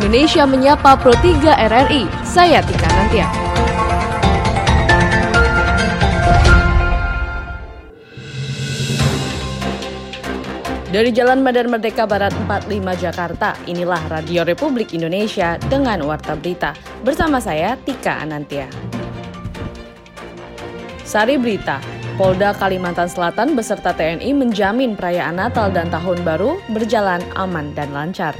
Indonesia 0.00 0.48
Menyapa 0.48 0.96
Pro 0.96 1.12
3 1.12 1.60
RRI. 1.60 2.08
Saya 2.24 2.64
Tika 2.64 2.88
Nantia. 2.88 3.28
Dari 10.88 11.12
Jalan 11.12 11.44
Medan 11.44 11.68
Merdeka 11.68 12.08
Barat 12.08 12.32
45 12.48 12.96
Jakarta, 12.96 13.52
inilah 13.68 14.00
Radio 14.08 14.48
Republik 14.48 14.96
Indonesia 14.96 15.60
dengan 15.68 16.00
Warta 16.08 16.32
Berita. 16.32 16.72
Bersama 17.04 17.36
saya, 17.36 17.76
Tika 17.84 18.24
Anantia. 18.24 18.72
Sari 21.04 21.36
Berita, 21.36 21.76
Polda 22.16 22.56
Kalimantan 22.56 23.12
Selatan 23.12 23.52
beserta 23.52 23.92
TNI 23.92 24.32
menjamin 24.32 24.96
perayaan 24.96 25.36
Natal 25.36 25.68
dan 25.68 25.92
Tahun 25.92 26.24
Baru 26.24 26.56
berjalan 26.72 27.20
aman 27.36 27.76
dan 27.76 27.92
lancar. 27.92 28.32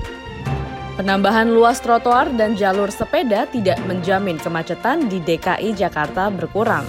Penambahan 1.01 1.49
luas 1.49 1.81
trotoar 1.81 2.29
dan 2.37 2.61
jalur 2.61 2.93
sepeda 2.93 3.49
tidak 3.49 3.81
menjamin 3.89 4.37
kemacetan 4.37 5.09
di 5.09 5.17
DKI 5.17 5.73
Jakarta 5.73 6.29
berkurang. 6.29 6.85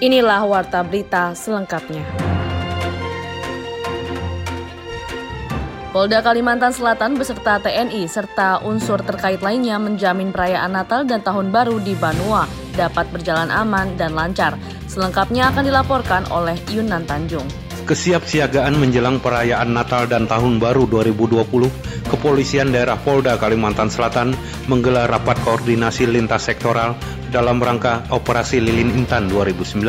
Inilah 0.00 0.40
Warta 0.48 0.80
Berita 0.80 1.36
selengkapnya. 1.36 2.00
Polda 5.92 6.24
Kalimantan 6.24 6.72
Selatan 6.72 7.20
beserta 7.20 7.60
TNI 7.60 8.08
serta 8.08 8.64
unsur 8.64 9.04
terkait 9.04 9.44
lainnya 9.44 9.76
menjamin 9.76 10.32
perayaan 10.32 10.72
Natal 10.72 11.04
dan 11.04 11.20
Tahun 11.20 11.52
Baru 11.52 11.84
di 11.84 11.92
Banua 11.92 12.48
dapat 12.80 13.12
berjalan 13.12 13.52
aman 13.52 13.92
dan 14.00 14.16
lancar. 14.16 14.56
Selengkapnya 14.88 15.52
akan 15.52 15.68
dilaporkan 15.68 16.24
oleh 16.32 16.56
Yunan 16.72 17.04
Tanjung. 17.04 17.69
Kesiapsiagaan 17.90 18.78
menjelang 18.78 19.18
perayaan 19.18 19.74
Natal 19.74 20.06
dan 20.06 20.30
Tahun 20.30 20.62
Baru 20.62 20.86
2020, 20.86 21.42
Kepolisian 22.06 22.70
Daerah 22.70 22.94
Polda 22.94 23.34
Kalimantan 23.34 23.90
Selatan 23.90 24.30
menggelar 24.70 25.10
rapat 25.10 25.34
koordinasi 25.42 26.06
lintas 26.06 26.46
sektoral 26.46 26.94
dalam 27.34 27.58
rangka 27.58 28.06
Operasi 28.14 28.62
Lilin 28.62 28.94
Intan 28.94 29.26
2019 29.26 29.82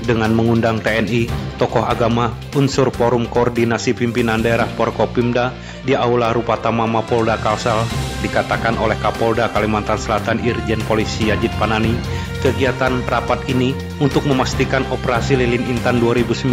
dengan 0.00 0.32
mengundang 0.32 0.80
TNI, 0.80 1.28
tokoh 1.60 1.84
agama, 1.84 2.32
unsur 2.56 2.88
forum 2.88 3.28
koordinasi 3.28 3.92
pimpinan 3.92 4.40
daerah 4.40 4.64
Porkopimda 4.72 5.52
di 5.84 5.92
Aula 5.92 6.32
Rupatama 6.32 6.88
Mapolda 6.88 7.36
Kalsel 7.36 7.84
dikatakan 8.24 8.80
oleh 8.80 8.96
Kapolda 9.00 9.52
Kalimantan 9.52 10.00
Selatan 10.00 10.40
Irjen 10.40 10.80
Polisi 10.88 11.28
Yajid 11.28 11.52
Panani, 11.60 11.92
kegiatan 12.40 13.04
rapat 13.06 13.44
ini 13.52 13.76
untuk 14.00 14.24
memastikan 14.24 14.82
operasi 14.88 15.36
Lilin 15.36 15.64
Intan 15.68 16.00
2019 16.00 16.52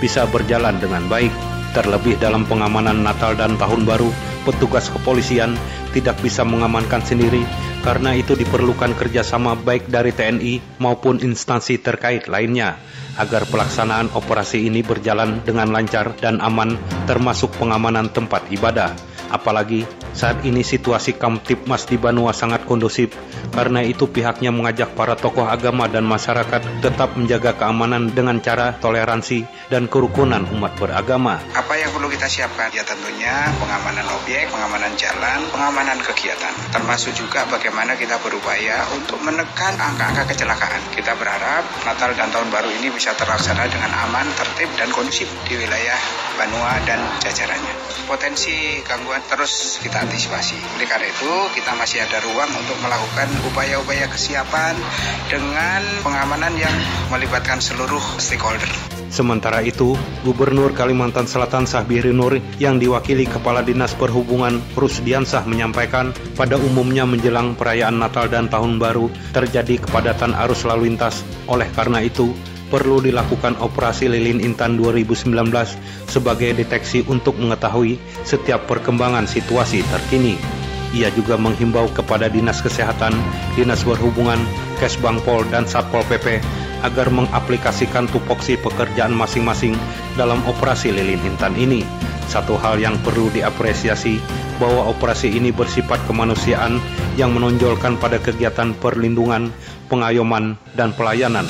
bisa 0.00 0.28
berjalan 0.28 0.76
dengan 0.76 1.08
baik. 1.08 1.32
Terlebih 1.72 2.16
dalam 2.16 2.48
pengamanan 2.48 3.04
Natal 3.04 3.36
dan 3.36 3.60
Tahun 3.60 3.84
Baru, 3.84 4.08
petugas 4.48 4.88
kepolisian 4.88 5.52
tidak 5.92 6.16
bisa 6.24 6.40
mengamankan 6.46 7.04
sendiri 7.04 7.44
karena 7.84 8.16
itu 8.16 8.32
diperlukan 8.32 8.96
kerjasama 8.96 9.58
baik 9.58 9.90
dari 9.92 10.14
TNI 10.14 10.80
maupun 10.80 11.20
instansi 11.20 11.82
terkait 11.82 12.30
lainnya 12.30 12.80
agar 13.16 13.48
pelaksanaan 13.48 14.12
operasi 14.12 14.68
ini 14.68 14.84
berjalan 14.84 15.40
dengan 15.42 15.72
lancar 15.72 16.12
dan 16.20 16.40
aman 16.40 16.76
termasuk 17.08 17.52
pengamanan 17.56 18.12
tempat 18.12 18.44
ibadah. 18.52 18.92
Apalagi 19.32 19.84
saat 20.16 20.40
ini 20.48 20.64
situasi 20.64 21.20
Kamtipmas 21.20 21.84
di 21.84 22.00
Banua 22.00 22.32
sangat 22.32 22.64
kondusif, 22.64 23.12
karena 23.52 23.84
itu 23.84 24.08
pihaknya 24.08 24.48
mengajak 24.48 24.96
para 24.96 25.12
tokoh 25.12 25.44
agama 25.44 25.84
dan 25.92 26.08
masyarakat 26.08 26.80
tetap 26.80 27.12
menjaga 27.20 27.52
keamanan 27.52 28.08
dengan 28.08 28.40
cara 28.40 28.72
toleransi 28.80 29.44
dan 29.68 29.92
kerukunan 29.92 30.48
umat 30.56 30.72
beragama. 30.80 31.36
Apa 31.52 31.76
yang 31.76 31.92
perlu 31.92 32.08
kita 32.08 32.24
siapkan? 32.24 32.72
Ya 32.72 32.80
tentunya 32.88 33.52
pengamanan 33.60 34.08
objek, 34.16 34.48
pengamanan 34.48 34.96
jalan, 34.96 35.44
pengamanan 35.52 36.00
kegiatan, 36.00 36.54
termasuk 36.72 37.12
juga 37.12 37.44
bagaimana 37.52 37.92
kita 38.00 38.16
berupaya 38.24 38.88
untuk 38.96 39.20
menekan 39.20 39.76
angka-angka 39.76 40.32
kecelakaan. 40.32 40.80
Kita 40.96 41.12
berharap 41.12 41.62
Natal 41.84 42.16
dan 42.16 42.32
Tahun 42.32 42.48
Baru 42.48 42.72
ini 42.72 42.88
bisa 42.88 43.12
terlaksana 43.12 43.68
dengan 43.68 43.92
aman, 44.08 44.24
tertib, 44.32 44.72
dan 44.80 44.88
kondusif 44.88 45.28
di 45.44 45.60
wilayah 45.60 46.00
Banua 46.40 46.80
dan 46.88 47.04
jajarannya. 47.20 48.08
Potensi 48.08 48.80
gangguan 48.86 49.20
terus 49.28 49.82
kita 49.82 50.05
antisipasi. 50.06 50.54
Oleh 50.78 50.86
karena 50.86 51.10
itu, 51.10 51.32
kita 51.58 51.74
masih 51.74 52.00
ada 52.06 52.22
ruang 52.22 52.50
untuk 52.54 52.78
melakukan 52.80 53.28
upaya-upaya 53.50 54.06
kesiapan 54.06 54.78
dengan 55.26 55.82
pengamanan 56.06 56.54
yang 56.54 56.72
melibatkan 57.10 57.58
seluruh 57.58 58.02
stakeholder. 58.22 58.70
Sementara 59.06 59.62
itu, 59.62 59.94
Gubernur 60.26 60.74
Kalimantan 60.74 61.30
Selatan 61.30 61.64
Sahbiri 61.64 62.10
Nur 62.10 62.42
yang 62.58 62.82
diwakili 62.82 63.24
Kepala 63.24 63.62
Dinas 63.62 63.94
Perhubungan 63.94 64.58
Rusdiansah 64.74 65.46
menyampaikan 65.46 66.10
pada 66.34 66.58
umumnya 66.58 67.06
menjelang 67.06 67.54
perayaan 67.54 68.02
Natal 68.02 68.26
dan 68.26 68.50
Tahun 68.50 68.76
Baru 68.82 69.08
terjadi 69.30 69.78
kepadatan 69.86 70.34
arus 70.46 70.66
lalu 70.66 70.90
lintas. 70.90 71.22
Oleh 71.46 71.70
karena 71.72 72.02
itu, 72.02 72.34
perlu 72.66 72.98
dilakukan 72.98 73.54
operasi 73.62 74.10
lilin 74.10 74.42
intan 74.42 74.74
2019 74.74 75.30
sebagai 76.10 76.50
deteksi 76.54 77.06
untuk 77.06 77.38
mengetahui 77.38 77.98
setiap 78.26 78.66
perkembangan 78.66 79.26
situasi 79.30 79.86
terkini. 79.86 80.34
Ia 80.94 81.10
juga 81.12 81.36
menghimbau 81.36 81.90
kepada 81.92 82.30
Dinas 82.30 82.62
Kesehatan, 82.62 83.12
Dinas 83.58 83.82
Perhubungan, 83.82 84.38
Kesbangpol, 84.78 85.44
dan 85.50 85.66
Satpol 85.66 86.06
PP 86.06 86.40
agar 86.86 87.10
mengaplikasikan 87.10 88.06
tupoksi 88.08 88.54
pekerjaan 88.56 89.12
masing-masing 89.12 89.74
dalam 90.14 90.38
operasi 90.46 90.94
lilin 90.94 91.20
intan 91.26 91.52
ini. 91.58 91.82
Satu 92.26 92.58
hal 92.58 92.82
yang 92.82 92.98
perlu 93.06 93.30
diapresiasi 93.30 94.18
bahwa 94.58 94.90
operasi 94.90 95.30
ini 95.30 95.54
bersifat 95.54 96.00
kemanusiaan 96.10 96.80
yang 97.14 97.30
menonjolkan 97.34 98.00
pada 98.00 98.18
kegiatan 98.18 98.74
perlindungan, 98.78 99.52
pengayoman, 99.86 100.58
dan 100.74 100.90
pelayanan 100.96 101.46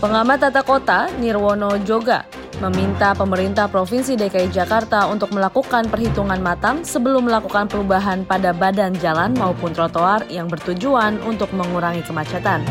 Pengamat 0.00 0.48
tata 0.48 0.64
kota 0.64 1.12
Nirwono 1.20 1.76
Joga 1.84 2.24
meminta 2.64 3.12
pemerintah 3.12 3.68
Provinsi 3.68 4.16
DKI 4.16 4.48
Jakarta 4.48 5.04
untuk 5.04 5.28
melakukan 5.28 5.92
perhitungan 5.92 6.40
matang 6.40 6.80
sebelum 6.88 7.28
melakukan 7.28 7.68
perubahan 7.68 8.24
pada 8.24 8.56
badan 8.56 8.96
jalan 8.96 9.36
maupun 9.36 9.76
trotoar 9.76 10.24
yang 10.32 10.48
bertujuan 10.48 11.20
untuk 11.28 11.52
mengurangi 11.52 12.00
kemacetan. 12.00 12.64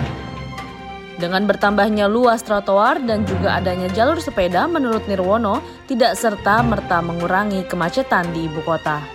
Dengan 1.21 1.45
bertambahnya 1.45 2.09
luas 2.09 2.41
trotoar 2.41 2.97
dan 3.05 3.21
juga 3.29 3.61
adanya 3.61 3.93
jalur 3.93 4.17
sepeda 4.17 4.65
menurut 4.65 5.05
Nirwono 5.05 5.61
tidak 5.85 6.17
serta-merta 6.17 6.97
mengurangi 7.05 7.61
kemacetan 7.69 8.25
di 8.33 8.49
ibu 8.49 8.65
kota. 8.65 9.05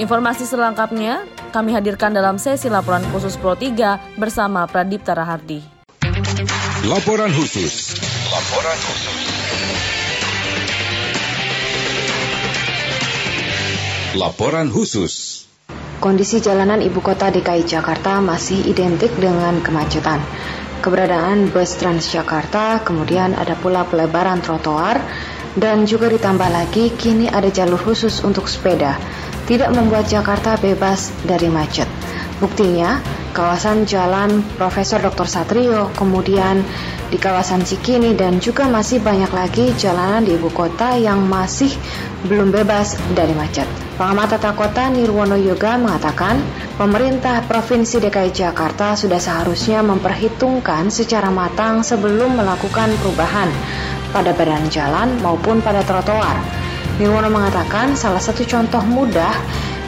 Informasi 0.00 0.48
selengkapnya 0.48 1.28
kami 1.52 1.76
hadirkan 1.76 2.16
dalam 2.16 2.40
sesi 2.40 2.72
laporan 2.72 3.04
khusus 3.12 3.36
Pro 3.36 3.52
3 3.52 4.16
bersama 4.16 4.64
Pradip 4.64 5.04
Tarahardi. 5.04 5.81
Laporan 6.82 7.30
khusus. 7.30 7.94
Laporan 8.26 8.74
khusus. 8.74 9.22
Laporan 14.18 14.66
khusus. 14.66 15.12
Kondisi 16.02 16.42
jalanan 16.42 16.82
ibu 16.82 16.98
kota 16.98 17.30
DKI 17.30 17.70
Jakarta 17.70 18.18
masih 18.18 18.66
identik 18.66 19.14
dengan 19.14 19.62
kemacetan. 19.62 20.18
Keberadaan 20.82 21.54
bus 21.54 21.78
Transjakarta, 21.78 22.82
kemudian 22.82 23.38
ada 23.38 23.54
pula 23.54 23.86
pelebaran 23.86 24.42
trotoar, 24.42 24.98
dan 25.54 25.86
juga 25.86 26.10
ditambah 26.10 26.50
lagi 26.50 26.90
kini 26.98 27.30
ada 27.30 27.46
jalur 27.46 27.78
khusus 27.78 28.26
untuk 28.26 28.50
sepeda. 28.50 28.98
Tidak 29.46 29.70
membuat 29.70 30.10
Jakarta 30.10 30.58
bebas 30.58 31.14
dari 31.22 31.46
macet. 31.46 31.86
Buktinya, 32.42 33.21
kawasan 33.32 33.88
Jalan 33.88 34.44
Profesor 34.60 35.00
Dr. 35.00 35.24
Satrio, 35.24 35.88
kemudian 35.96 36.60
di 37.08 37.16
kawasan 37.16 37.64
Cikini 37.64 38.12
dan 38.12 38.38
juga 38.38 38.68
masih 38.68 39.00
banyak 39.00 39.32
lagi 39.32 39.72
jalanan 39.80 40.24
di 40.24 40.36
ibu 40.36 40.52
kota 40.52 40.94
yang 40.96 41.24
masih 41.24 41.72
belum 42.28 42.52
bebas 42.52 43.00
dari 43.16 43.32
macet. 43.32 43.64
Pengamat 43.96 44.36
tata 44.36 44.52
kota 44.52 44.92
Nirwono 44.92 45.40
Yoga 45.40 45.80
mengatakan, 45.80 46.40
pemerintah 46.76 47.40
Provinsi 47.48 47.98
DKI 48.00 48.30
Jakarta 48.32 48.92
sudah 48.92 49.18
seharusnya 49.18 49.80
memperhitungkan 49.80 50.92
secara 50.92 51.32
matang 51.32 51.80
sebelum 51.80 52.36
melakukan 52.36 52.92
perubahan 53.00 53.48
pada 54.12 54.36
badan 54.36 54.68
jalan 54.68 55.08
maupun 55.24 55.64
pada 55.64 55.80
trotoar. 55.84 56.36
Nirwono 57.00 57.32
mengatakan 57.32 57.96
salah 57.96 58.20
satu 58.20 58.44
contoh 58.44 58.84
mudah 58.84 59.32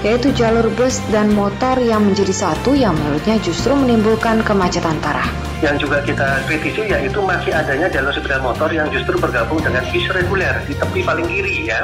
yaitu 0.05 0.29
jalur 0.37 0.69
bus 0.77 1.01
dan 1.09 1.33
motor 1.33 1.81
yang 1.81 2.05
menjadi 2.05 2.31
satu 2.31 2.77
yang 2.77 2.93
menurutnya 2.93 3.41
justru 3.41 3.73
menimbulkan 3.73 4.45
kemacetan 4.45 5.01
parah. 5.01 5.25
Yang 5.65 5.89
juga 5.89 6.05
kita 6.05 6.45
kritisi 6.45 6.93
yaitu 6.93 7.25
masih 7.25 7.56
adanya 7.56 7.89
jalur 7.89 8.12
sepeda 8.12 8.37
motor 8.45 8.69
yang 8.69 8.85
justru 8.93 9.17
bergabung 9.17 9.65
dengan 9.65 9.81
bis 9.89 10.05
reguler 10.12 10.61
di 10.69 10.77
tepi 10.77 11.01
paling 11.01 11.25
kiri 11.25 11.65
ya. 11.65 11.81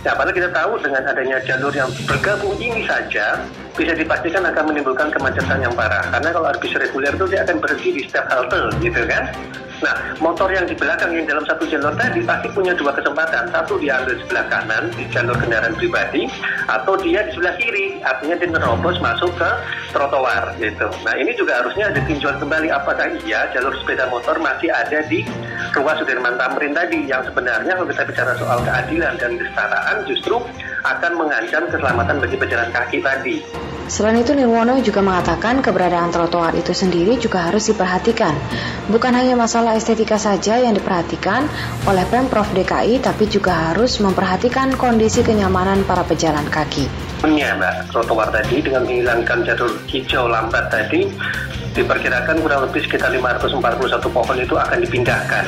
Nah, 0.00 0.16
padahal 0.16 0.32
kita 0.32 0.48
tahu 0.48 0.80
dengan 0.80 1.02
adanya 1.12 1.36
jalur 1.44 1.74
yang 1.76 1.90
bergabung 2.08 2.56
ini 2.56 2.88
saja 2.88 3.44
bisa 3.76 3.92
dipastikan 3.92 4.46
akan 4.48 4.72
menimbulkan 4.72 5.12
kemacetan 5.12 5.60
yang 5.60 5.74
parah. 5.76 6.06
Karena 6.08 6.30
kalau 6.32 6.48
bis 6.56 6.72
reguler 6.72 7.12
itu 7.12 7.26
dia 7.28 7.44
akan 7.44 7.56
berhenti 7.60 7.88
di 7.98 8.02
setiap 8.08 8.30
halte 8.32 8.72
gitu 8.80 9.02
kan. 9.04 9.28
Nah, 9.80 9.94
motor 10.20 10.52
yang 10.52 10.68
di 10.68 10.76
belakang 10.76 11.16
yang 11.16 11.24
dalam 11.24 11.44
satu 11.48 11.64
jalur 11.64 11.96
tadi 11.96 12.20
pasti 12.24 12.48
punya 12.52 12.76
dua 12.76 12.92
kesempatan. 12.92 13.48
Satu 13.48 13.80
dia 13.80 14.00
ambil 14.00 14.16
sebelah 14.20 14.46
kanan 14.52 14.92
di 14.92 15.04
jalur 15.08 15.36
kendaraan 15.40 15.74
pribadi, 15.76 16.28
atau 16.68 16.94
dia 17.00 17.24
di 17.24 17.30
sebelah 17.32 17.54
kiri, 17.56 18.00
artinya 18.04 18.36
dia 18.36 18.48
nerobos 18.52 18.96
masuk 19.00 19.32
ke 19.40 19.50
trotoar 19.96 20.52
gitu. 20.60 20.88
Nah, 21.02 21.14
ini 21.16 21.32
juga 21.34 21.64
harusnya 21.64 21.92
ditinjau 21.96 22.36
kembali 22.36 22.68
apakah 22.70 23.08
iya 23.24 23.48
jalur 23.56 23.72
sepeda 23.80 24.06
motor 24.12 24.36
masih 24.38 24.68
ada 24.68 25.00
di 25.08 25.24
ruas 25.72 25.96
Sudirman 26.02 26.34
Tamrin 26.36 26.74
tadi 26.74 27.06
yang 27.06 27.22
sebenarnya 27.22 27.72
kalau 27.78 27.88
kita 27.88 28.02
bicara 28.08 28.32
soal 28.36 28.58
keadilan 28.66 29.14
dan 29.16 29.38
kesetaraan 29.38 29.96
justru 30.08 30.36
akan 30.84 31.12
mengancam 31.16 31.68
keselamatan 31.68 32.16
bagi 32.20 32.36
pejalan 32.36 32.70
kaki 32.72 32.98
tadi. 33.04 33.36
Selain 33.90 34.22
itu 34.22 34.38
Nirwono 34.38 34.78
juga 34.78 35.02
mengatakan 35.02 35.58
keberadaan 35.58 36.14
trotoar 36.14 36.54
itu 36.54 36.70
sendiri 36.70 37.18
juga 37.18 37.50
harus 37.50 37.66
diperhatikan. 37.66 38.38
Bukan 38.86 39.10
hanya 39.10 39.34
masalah 39.34 39.74
estetika 39.74 40.14
saja 40.14 40.62
yang 40.62 40.78
diperhatikan 40.78 41.50
oleh 41.90 42.06
Pemprov 42.06 42.46
DKI 42.54 43.02
tapi 43.02 43.26
juga 43.26 43.74
harus 43.74 43.98
memperhatikan 43.98 44.78
kondisi 44.78 45.26
kenyamanan 45.26 45.82
para 45.90 46.06
pejalan 46.06 46.46
kaki. 46.46 46.86
Ya, 47.26 47.58
Mbak, 47.58 47.90
trotoar 47.90 48.30
tadi 48.30 48.62
dengan 48.62 48.86
menghilangkan 48.86 49.42
jalur 49.42 49.82
hijau 49.90 50.30
lambat 50.30 50.70
tadi 50.70 51.10
diperkirakan 51.74 52.46
kurang 52.46 52.70
lebih 52.70 52.86
sekitar 52.86 53.10
541 53.10 54.06
pohon 54.06 54.36
itu 54.38 54.54
akan 54.54 54.78
dipindahkan 54.86 55.44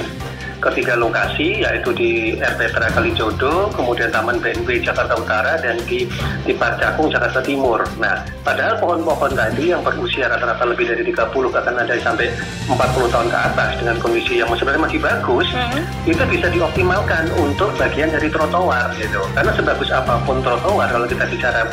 ketiga 0.63 0.95
lokasi 0.95 1.67
yaitu 1.67 1.91
di 1.91 2.11
RT 2.39 2.71
Kalijodo, 2.95 3.69
kemudian 3.75 4.15
Taman 4.15 4.39
BNP 4.39 4.87
Jakarta 4.87 5.19
Utara 5.19 5.59
dan 5.59 5.83
di 5.91 6.07
di 6.47 6.55
Parcakung 6.55 7.11
Jakarta 7.11 7.43
Timur. 7.43 7.83
Nah, 7.99 8.23
padahal 8.47 8.79
pohon-pohon 8.79 9.35
tadi 9.35 9.75
yang 9.75 9.83
berusia 9.83 10.31
rata-rata 10.31 10.63
lebih 10.71 10.87
dari 10.87 11.03
30 11.03 11.51
bahkan 11.51 11.75
ada 11.75 11.95
sampai 11.99 12.31
40 12.71 12.79
tahun 13.11 13.29
ke 13.29 13.39
atas 13.53 13.71
dengan 13.83 13.97
kondisi 13.99 14.39
yang 14.39 14.49
sebenarnya 14.55 14.83
masih 14.87 15.01
bagus, 15.03 15.49
hmm. 15.51 15.83
itu 16.07 16.23
bisa 16.31 16.47
dioptimalkan 16.55 17.27
untuk 17.43 17.75
bagian 17.75 18.15
dari 18.15 18.31
trotoar 18.31 18.95
gitu. 18.97 19.21
Karena 19.35 19.51
sebagus 19.59 19.91
apa 19.91 20.23
pun 20.23 20.39
trotoar 20.41 20.87
kalau 20.87 21.07
kita 21.11 21.27
bicara 21.27 21.67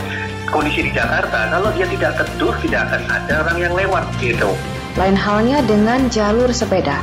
kondisi 0.50 0.89
di 0.89 0.91
Jakarta, 0.91 1.53
kalau 1.53 1.69
dia 1.77 1.86
tidak 1.86 2.18
teduh 2.18 2.53
tidak 2.65 2.89
akan 2.89 3.01
ada 3.06 3.33
orang 3.45 3.57
yang 3.62 3.74
lewat 3.77 4.06
gitu. 4.18 4.50
Lain 4.97 5.13
halnya 5.13 5.62
dengan 5.69 6.09
jalur 6.09 6.50
sepeda. 6.50 6.97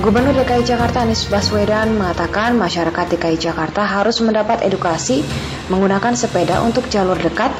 Gubernur 0.00 0.32
DKI 0.32 0.64
Jakarta 0.64 1.04
Anies 1.04 1.28
Baswedan 1.28 2.00
mengatakan 2.00 2.56
masyarakat 2.56 3.12
DKI 3.12 3.36
Jakarta 3.36 3.84
harus 3.84 4.24
mendapat 4.24 4.64
edukasi 4.64 5.20
menggunakan 5.68 6.16
sepeda 6.16 6.64
untuk 6.64 6.88
jalur 6.88 7.20
dekat 7.20 7.52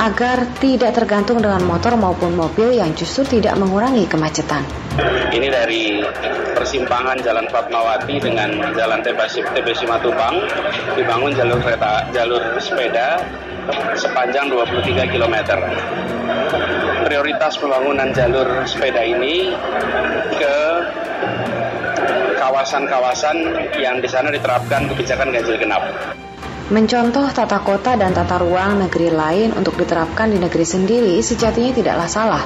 agar 0.00 0.48
tidak 0.64 0.96
tergantung 0.96 1.44
dengan 1.44 1.60
motor 1.68 1.92
maupun 2.00 2.32
mobil 2.32 2.72
yang 2.72 2.96
justru 2.96 3.26
tidak 3.28 3.52
mengurangi 3.60 4.08
kemacetan. 4.08 4.64
Ini 5.28 5.48
dari 5.52 6.00
persimpangan 6.56 7.20
Jalan 7.20 7.44
Fatmawati 7.52 8.16
dengan 8.16 8.72
Jalan 8.72 9.04
TBC 9.04 9.84
Matubang 9.84 10.40
dibangun 10.96 11.36
jalur 11.36 11.60
kereta 11.60 12.08
jalur 12.16 12.56
sepeda 12.64 13.20
sepanjang 13.92 14.48
23 14.48 15.12
km. 15.12 15.36
Prioritas 17.04 17.60
pembangunan 17.60 18.08
jalur 18.16 18.64
sepeda 18.64 19.04
ini 19.04 19.52
ke 20.36 20.56
kawasan-kawasan 22.58 23.38
yang 23.78 24.02
di 24.02 24.10
sana 24.10 24.34
diterapkan 24.34 24.90
kebijakan 24.90 25.30
ganjil 25.30 25.62
genap. 25.62 25.78
Mencontoh 26.74 27.30
tata 27.30 27.62
kota 27.62 27.94
dan 27.94 28.10
tata 28.10 28.42
ruang 28.42 28.82
negeri 28.82 29.14
lain 29.14 29.54
untuk 29.54 29.78
diterapkan 29.78 30.26
di 30.26 30.42
negeri 30.42 30.66
sendiri 30.66 31.14
sejatinya 31.22 31.70
tidaklah 31.70 32.10
salah. 32.10 32.42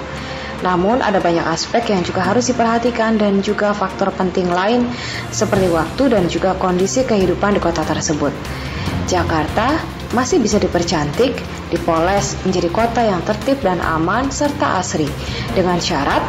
Namun 0.60 1.00
ada 1.00 1.16
banyak 1.16 1.48
aspek 1.48 1.96
yang 1.96 2.04
juga 2.04 2.28
harus 2.28 2.44
diperhatikan 2.52 3.16
dan 3.16 3.40
juga 3.40 3.72
faktor 3.72 4.12
penting 4.12 4.52
lain 4.52 4.84
seperti 5.32 5.72
waktu 5.72 6.12
dan 6.12 6.28
juga 6.28 6.60
kondisi 6.60 7.08
kehidupan 7.08 7.56
di 7.56 7.60
kota 7.64 7.80
tersebut. 7.80 8.36
Jakarta 9.08 9.80
masih 10.12 10.44
bisa 10.44 10.60
dipercantik, 10.60 11.40
dipoles 11.72 12.36
menjadi 12.44 12.68
kota 12.68 13.00
yang 13.00 13.24
tertib 13.24 13.64
dan 13.64 13.80
aman 13.80 14.28
serta 14.28 14.76
asri 14.76 15.08
dengan 15.56 15.80
syarat 15.80 16.20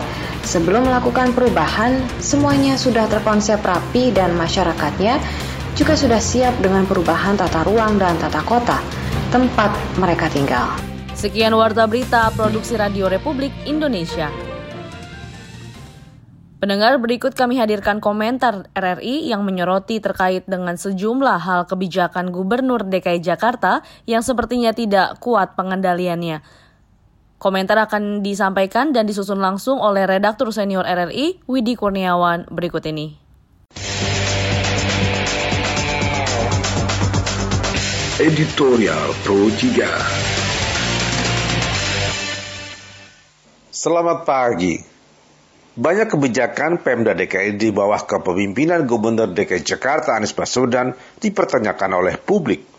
Sebelum 0.43 0.83
melakukan 0.83 1.31
perubahan, 1.31 2.03
semuanya 2.19 2.75
sudah 2.75 3.07
terkonsep 3.07 3.63
rapi 3.63 4.11
dan 4.11 4.35
masyarakatnya 4.35 5.23
juga 5.73 5.95
sudah 5.95 6.19
siap 6.19 6.53
dengan 6.59 6.83
perubahan 6.83 7.39
tata 7.39 7.63
ruang 7.63 7.95
dan 7.95 8.19
tata 8.19 8.43
kota 8.43 8.77
tempat 9.31 9.71
mereka 9.97 10.27
tinggal. 10.29 10.67
Sekian 11.15 11.55
warta 11.55 11.87
berita 11.87 12.27
produksi 12.35 12.75
Radio 12.75 13.07
Republik 13.07 13.55
Indonesia. 13.63 14.27
Pendengar 16.63 16.95
berikut 16.95 17.35
kami 17.35 17.59
hadirkan 17.59 17.99
komentar 17.99 18.71
RRI 18.71 19.27
yang 19.27 19.43
menyoroti 19.43 19.99
terkait 19.99 20.47
dengan 20.47 20.79
sejumlah 20.79 21.39
hal 21.43 21.67
kebijakan 21.67 22.31
Gubernur 22.31 22.87
DKI 22.87 23.19
Jakarta 23.19 23.83
yang 24.07 24.23
sepertinya 24.23 24.71
tidak 24.71 25.19
kuat 25.19 25.59
pengendaliannya. 25.59 26.39
Komentar 27.43 27.75
akan 27.75 28.23
disampaikan 28.23 28.95
dan 28.95 29.03
disusun 29.03 29.43
langsung 29.43 29.75
oleh 29.83 30.07
redaktur 30.07 30.55
senior 30.55 30.87
RRI, 30.87 31.43
Widi 31.43 31.75
Kurniawan, 31.75 32.47
berikut 32.47 32.87
ini. 32.87 33.19
Editorial 38.15 39.11
Pro 39.27 39.51
3 39.59 39.59
Selamat 43.75 44.23
pagi. 44.23 44.79
Banyak 45.75 46.15
kebijakan 46.15 46.79
Pemda 46.79 47.11
DKI 47.11 47.59
di 47.59 47.75
bawah 47.75 48.07
kepemimpinan 48.07 48.87
Gubernur 48.87 49.35
DKI 49.35 49.67
Jakarta 49.67 50.15
Anies 50.15 50.31
Baswedan 50.31 50.95
dipertanyakan 51.19 51.91
oleh 51.91 52.15
publik. 52.15 52.72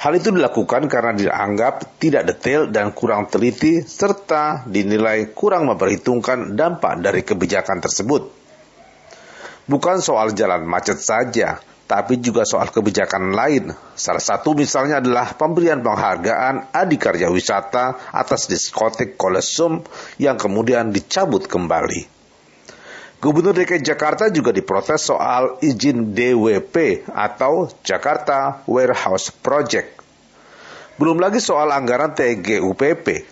Hal 0.00 0.16
itu 0.16 0.32
dilakukan 0.32 0.88
karena 0.88 1.12
dianggap 1.12 2.00
tidak 2.00 2.24
detail 2.24 2.72
dan 2.72 2.96
kurang 2.96 3.28
teliti 3.28 3.84
serta 3.84 4.64
dinilai 4.64 5.28
kurang 5.36 5.68
memperhitungkan 5.68 6.56
dampak 6.56 7.04
dari 7.04 7.20
kebijakan 7.20 7.84
tersebut. 7.84 8.32
Bukan 9.68 10.00
soal 10.00 10.32
jalan 10.32 10.64
macet 10.64 11.04
saja, 11.04 11.60
tapi 11.84 12.16
juga 12.16 12.48
soal 12.48 12.72
kebijakan 12.72 13.36
lain. 13.36 13.76
Salah 13.92 14.24
satu 14.24 14.56
misalnya 14.56 15.04
adalah 15.04 15.36
pemberian 15.36 15.84
penghargaan 15.84 16.72
Adikarya 16.72 17.28
Wisata 17.28 18.08
atas 18.08 18.48
diskotik 18.48 19.20
Kolesum 19.20 19.84
yang 20.16 20.40
kemudian 20.40 20.96
dicabut 20.96 21.44
kembali. 21.44 22.20
Gubernur 23.20 23.52
DKI 23.52 23.84
Jakarta 23.84 24.32
juga 24.32 24.48
diprotes 24.48 25.12
soal 25.12 25.60
izin 25.60 26.16
DWP 26.16 27.04
atau 27.12 27.68
Jakarta 27.84 28.64
Warehouse 28.64 29.28
Project. 29.28 29.99
Belum 31.00 31.16
lagi 31.16 31.40
soal 31.40 31.72
anggaran 31.72 32.12
TGUPP. 32.12 33.24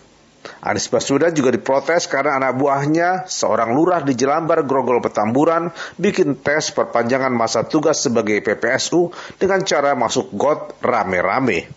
Anies 0.64 0.88
Baswedan 0.88 1.36
juga 1.36 1.52
diprotes 1.52 2.08
karena 2.08 2.40
anak 2.40 2.56
buahnya, 2.56 3.28
seorang 3.28 3.76
lurah 3.76 4.00
di 4.00 4.16
Jelambar 4.16 4.64
Grogol 4.64 5.04
Petamburan, 5.04 5.68
bikin 6.00 6.40
tes 6.40 6.72
perpanjangan 6.72 7.28
masa 7.28 7.68
tugas 7.68 8.00
sebagai 8.00 8.40
PPSU 8.40 9.12
dengan 9.36 9.60
cara 9.68 9.92
masuk 9.92 10.32
got 10.32 10.80
rame-rame. 10.80 11.68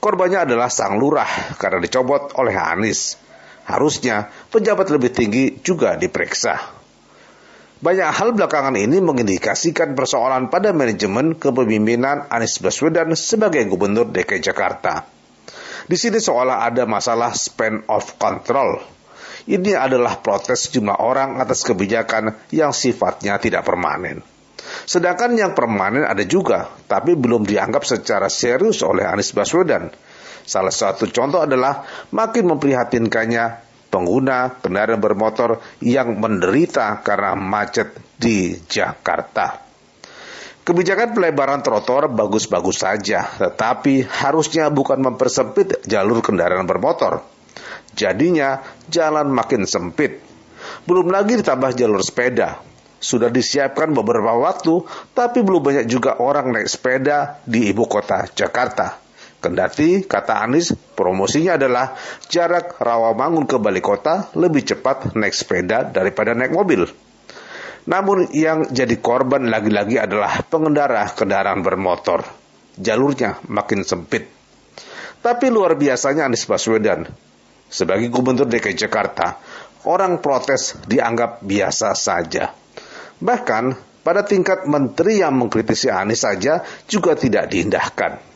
Korbannya 0.00 0.48
adalah 0.48 0.72
sang 0.72 0.96
lurah 0.96 1.28
karena 1.60 1.76
dicobot 1.84 2.32
oleh 2.40 2.56
Anies. 2.56 3.20
Harusnya 3.68 4.32
pejabat 4.48 4.88
lebih 4.88 5.12
tinggi 5.12 5.60
juga 5.60 6.00
diperiksa. 6.00 6.81
Banyak 7.82 8.14
hal 8.14 8.30
belakangan 8.38 8.78
ini 8.78 9.02
mengindikasikan 9.02 9.98
persoalan 9.98 10.46
pada 10.54 10.70
manajemen 10.70 11.34
kepemimpinan 11.34 12.30
Anies 12.30 12.62
Baswedan 12.62 13.10
sebagai 13.18 13.66
gubernur 13.66 14.06
DKI 14.06 14.38
Jakarta. 14.38 15.02
Di 15.90 15.98
sini 15.98 16.22
seolah 16.22 16.62
ada 16.62 16.86
masalah 16.86 17.34
span 17.34 17.82
of 17.90 18.22
control. 18.22 18.78
Ini 19.50 19.74
adalah 19.74 20.22
protes 20.22 20.70
jumlah 20.70 21.02
orang 21.02 21.42
atas 21.42 21.66
kebijakan 21.66 22.54
yang 22.54 22.70
sifatnya 22.70 23.42
tidak 23.42 23.66
permanen. 23.66 24.22
Sedangkan 24.86 25.34
yang 25.34 25.50
permanen 25.58 26.06
ada 26.06 26.22
juga, 26.22 26.70
tapi 26.86 27.18
belum 27.18 27.42
dianggap 27.42 27.82
secara 27.82 28.30
serius 28.30 28.86
oleh 28.86 29.02
Anies 29.02 29.34
Baswedan. 29.34 29.90
Salah 30.46 30.70
satu 30.70 31.10
contoh 31.10 31.42
adalah 31.42 31.82
makin 32.14 32.46
memprihatinkannya 32.46 33.71
pengguna 33.92 34.56
kendaraan 34.64 34.96
bermotor 34.96 35.60
yang 35.84 36.16
menderita 36.16 37.04
karena 37.04 37.36
macet 37.36 37.92
di 38.16 38.56
Jakarta. 38.56 39.60
Kebijakan 40.62 41.12
pelebaran 41.12 41.60
trotoar 41.60 42.08
bagus-bagus 42.08 42.86
saja, 42.86 43.26
tetapi 43.36 44.06
harusnya 44.06 44.70
bukan 44.70 45.02
mempersempit 45.02 45.84
jalur 45.84 46.22
kendaraan 46.22 46.64
bermotor. 46.64 47.26
Jadinya 47.92 48.62
jalan 48.88 49.28
makin 49.28 49.66
sempit. 49.66 50.22
Belum 50.86 51.10
lagi 51.10 51.34
ditambah 51.42 51.74
jalur 51.74 52.00
sepeda. 52.00 52.62
Sudah 53.02 53.26
disiapkan 53.26 53.90
beberapa 53.90 54.38
waktu, 54.38 54.86
tapi 55.10 55.42
belum 55.42 55.66
banyak 55.66 55.86
juga 55.90 56.22
orang 56.22 56.54
naik 56.54 56.70
sepeda 56.70 57.42
di 57.42 57.66
ibu 57.74 57.90
kota 57.90 58.30
Jakarta. 58.30 59.01
Kendati, 59.42 60.06
kata 60.06 60.38
Anies, 60.38 60.70
promosinya 60.94 61.58
adalah 61.58 61.98
jarak 62.30 62.78
Rawamangun 62.78 63.50
ke 63.50 63.58
Bali 63.58 63.82
Kota 63.82 64.30
lebih 64.38 64.62
cepat 64.62 65.18
naik 65.18 65.34
sepeda 65.34 65.82
daripada 65.82 66.30
naik 66.30 66.54
mobil. 66.54 66.86
Namun 67.90 68.30
yang 68.30 68.70
jadi 68.70 68.94
korban 69.02 69.50
lagi-lagi 69.50 69.98
adalah 69.98 70.46
pengendara 70.46 71.10
kendaraan 71.10 71.66
bermotor. 71.66 72.22
Jalurnya 72.78 73.42
makin 73.50 73.82
sempit. 73.82 74.30
Tapi 75.18 75.50
luar 75.50 75.74
biasanya 75.74 76.30
Anies 76.30 76.46
Baswedan, 76.46 77.10
sebagai 77.66 78.06
Gubernur 78.14 78.46
DKI 78.46 78.78
Jakarta, 78.78 79.42
orang 79.90 80.22
protes 80.22 80.78
dianggap 80.86 81.42
biasa 81.42 81.98
saja. 81.98 82.54
Bahkan 83.18 83.64
pada 84.06 84.22
tingkat 84.22 84.70
menteri 84.70 85.18
yang 85.18 85.34
mengkritisi 85.34 85.90
Anies 85.90 86.22
saja 86.22 86.62
juga 86.86 87.18
tidak 87.18 87.50
diindahkan. 87.50 88.31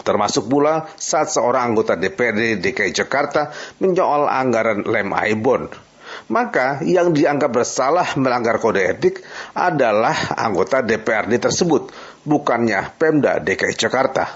Termasuk 0.00 0.48
pula 0.48 0.88
saat 0.96 1.28
seorang 1.28 1.74
anggota 1.74 1.98
DPRD 1.98 2.62
DKI 2.62 2.92
Jakarta 2.94 3.52
menyoal 3.82 4.30
anggaran 4.30 4.86
lem 4.86 5.12
Aibon 5.12 5.68
maka 6.30 6.82
yang 6.86 7.14
dianggap 7.14 7.50
bersalah 7.50 8.14
melanggar 8.18 8.58
kode 8.58 8.82
etik 8.82 9.22
adalah 9.54 10.14
anggota 10.38 10.82
DPRD 10.82 11.38
tersebut, 11.38 11.90
bukannya 12.26 12.94
Pemda 12.98 13.38
DKI 13.42 13.74
Jakarta. 13.78 14.30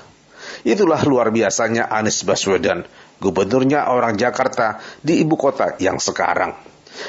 Itulah 0.64 1.02
luar 1.04 1.28
biasanya 1.34 1.90
Anies 1.92 2.24
Baswedan, 2.24 2.86
gubernurnya 3.20 3.90
orang 3.90 4.16
Jakarta 4.16 4.80
di 5.02 5.20
ibu 5.20 5.36
kota 5.36 5.76
yang 5.78 6.00
sekarang. 6.00 6.56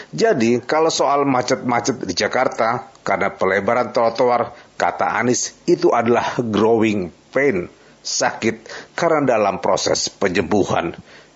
Jadi, 0.10 0.66
kalau 0.66 0.90
soal 0.90 1.30
macet-macet 1.30 2.02
di 2.10 2.14
Jakarta 2.18 2.90
karena 3.06 3.30
pelebaran 3.30 3.94
trotoar, 3.94 4.52
kata 4.76 5.14
Anies 5.22 5.54
itu 5.70 5.94
adalah 5.94 6.42
growing 6.42 7.14
pain, 7.30 7.70
sakit 8.06 8.56
karena 8.94 9.26
dalam 9.36 9.58
proses 9.60 10.08
penyembuhan. 10.14 10.94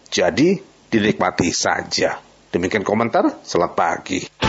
Jadi, 0.09 0.61
dinikmati 0.89 1.49
saja. 1.49 2.21
Demikian 2.49 2.85
komentar, 2.85 3.41
selamat 3.45 3.73
pagi. 3.73 4.48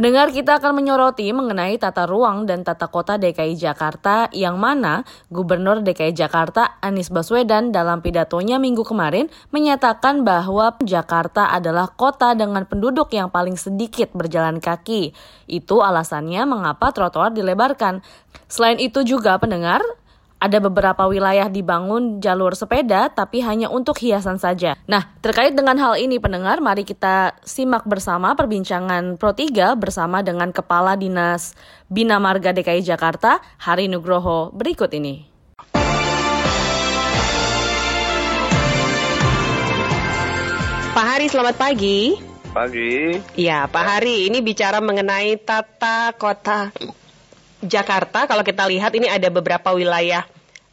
Pendengar 0.00 0.32
kita 0.32 0.56
akan 0.56 0.80
menyoroti 0.80 1.28
mengenai 1.28 1.76
tata 1.76 2.08
ruang 2.08 2.48
dan 2.48 2.64
tata 2.64 2.88
kota 2.88 3.20
DKI 3.20 3.52
Jakarta 3.52 4.32
yang 4.32 4.56
mana 4.56 5.04
Gubernur 5.28 5.84
DKI 5.84 6.16
Jakarta 6.16 6.80
Anies 6.80 7.12
Baswedan 7.12 7.68
dalam 7.68 8.00
pidatonya 8.00 8.56
minggu 8.56 8.80
kemarin 8.80 9.28
menyatakan 9.52 10.24
bahwa 10.24 10.72
Jakarta 10.80 11.52
adalah 11.52 11.92
kota 11.92 12.32
dengan 12.32 12.64
penduduk 12.64 13.12
yang 13.12 13.28
paling 13.28 13.60
sedikit 13.60 14.08
berjalan 14.16 14.56
kaki. 14.56 15.12
Itu 15.44 15.84
alasannya 15.84 16.48
mengapa 16.48 16.96
trotoar 16.96 17.36
dilebarkan. 17.36 18.00
Selain 18.48 18.80
itu 18.80 19.04
juga 19.04 19.36
pendengar, 19.36 19.84
ada 20.40 20.56
beberapa 20.56 21.04
wilayah 21.04 21.52
dibangun 21.52 22.18
jalur 22.24 22.56
sepeda 22.56 23.12
tapi 23.12 23.44
hanya 23.44 23.68
untuk 23.68 24.00
hiasan 24.00 24.40
saja. 24.40 24.74
Nah, 24.88 25.12
terkait 25.20 25.52
dengan 25.52 25.76
hal 25.76 26.00
ini 26.00 26.16
pendengar, 26.16 26.64
mari 26.64 26.88
kita 26.88 27.36
simak 27.44 27.84
bersama 27.84 28.32
perbincangan 28.32 29.20
Pro 29.20 29.36
3 29.36 29.76
bersama 29.76 30.24
dengan 30.24 30.48
Kepala 30.50 30.96
Dinas 30.96 31.52
Bina 31.92 32.16
Marga 32.16 32.56
DKI 32.56 32.80
Jakarta, 32.80 33.44
Hari 33.60 33.92
Nugroho 33.92 34.48
berikut 34.56 34.88
ini. 34.96 35.28
Pak 40.90 41.06
Hari, 41.06 41.30
selamat 41.30 41.54
pagi. 41.54 42.18
Pagi. 42.50 43.14
Ya, 43.38 43.70
Pak 43.70 43.84
Hari, 43.84 44.26
ini 44.26 44.42
bicara 44.42 44.82
mengenai 44.82 45.38
tata 45.38 46.10
kota 46.18 46.74
Jakarta, 47.60 48.24
kalau 48.24 48.40
kita 48.40 48.64
lihat 48.68 48.96
ini 48.96 49.08
ada 49.08 49.28
beberapa 49.28 49.76
wilayah 49.76 50.24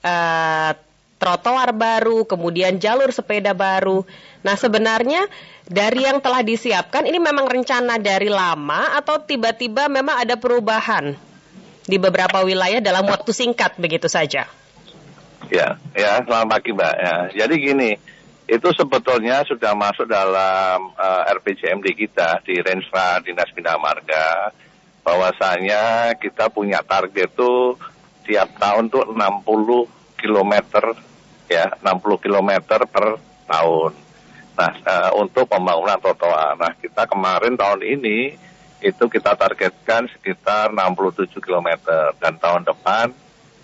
uh, 0.04 0.72
trotoar 1.18 1.74
baru, 1.76 2.24
kemudian 2.24 2.80
jalur 2.80 3.12
sepeda 3.12 3.52
baru. 3.52 4.06
Nah, 4.46 4.56
sebenarnya 4.56 5.28
dari 5.68 6.08
yang 6.08 6.24
telah 6.24 6.46
disiapkan 6.46 7.04
ini 7.04 7.20
memang 7.20 7.50
rencana 7.50 8.00
dari 8.00 8.32
lama 8.32 8.96
atau 8.96 9.20
tiba-tiba 9.20 9.92
memang 9.92 10.24
ada 10.24 10.40
perubahan 10.40 11.18
di 11.84 11.98
beberapa 12.00 12.44
wilayah 12.44 12.80
dalam 12.80 13.04
waktu 13.08 13.36
singkat 13.36 13.76
begitu 13.76 14.08
saja? 14.08 14.48
Ya, 15.48 15.80
ya, 15.96 16.24
selamat 16.24 16.60
pagi 16.60 16.72
Mbak. 16.76 16.96
Ya, 17.00 17.16
jadi 17.44 17.54
gini, 17.56 17.92
itu 18.48 18.68
sebetulnya 18.76 19.44
sudah 19.44 19.76
masuk 19.76 20.08
dalam 20.08 20.92
uh, 20.96 21.24
eh, 21.28 21.36
RPJMD 21.36 21.88
kita 21.96 22.44
di 22.48 22.60
Renstra 22.64 23.20
Dinas 23.20 23.52
Bina 23.52 23.76
Marga 23.76 24.52
bahwasanya 25.08 26.12
kita 26.20 26.52
punya 26.52 26.84
target 26.84 27.32
tuh 27.32 27.80
tiap 28.28 28.52
tahun 28.60 28.92
tuh 28.92 29.08
60 29.16 30.20
km 30.20 30.54
ya 31.48 31.72
60 31.80 32.24
km 32.28 32.52
per 32.84 33.16
tahun. 33.48 33.92
Nah 34.60 34.72
uh, 34.84 35.12
untuk 35.16 35.48
pembangunan 35.48 35.96
trotoar. 36.04 36.60
Nah 36.60 36.76
kita 36.76 37.08
kemarin 37.08 37.56
tahun 37.56 37.88
ini 37.88 38.36
itu 38.84 39.08
kita 39.08 39.40
targetkan 39.40 40.12
sekitar 40.12 40.76
67 40.76 41.40
km 41.40 41.70
dan 42.20 42.36
tahun 42.36 42.68
depan 42.68 43.10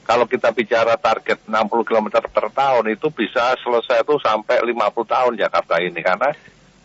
kalau 0.03 0.25
kita 0.25 0.49
bicara 0.49 0.97
target 0.97 1.43
60 1.45 1.53
km 1.85 2.07
per 2.33 2.49
tahun 2.49 2.97
itu 2.97 3.13
bisa 3.13 3.53
selesai 3.61 4.01
itu 4.01 4.15
sampai 4.17 4.57
50 4.65 4.73
tahun 5.05 5.33
Jakarta 5.37 5.77
ini 5.79 6.01
karena 6.01 6.33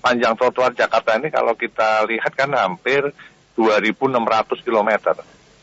panjang 0.05 0.37
trotoar 0.37 0.77
Jakarta 0.77 1.17
ini 1.17 1.33
kalau 1.33 1.57
kita 1.57 2.05
lihat 2.05 2.37
kan 2.37 2.53
hampir 2.53 3.09
2.600 3.59 4.63
km. 4.63 4.91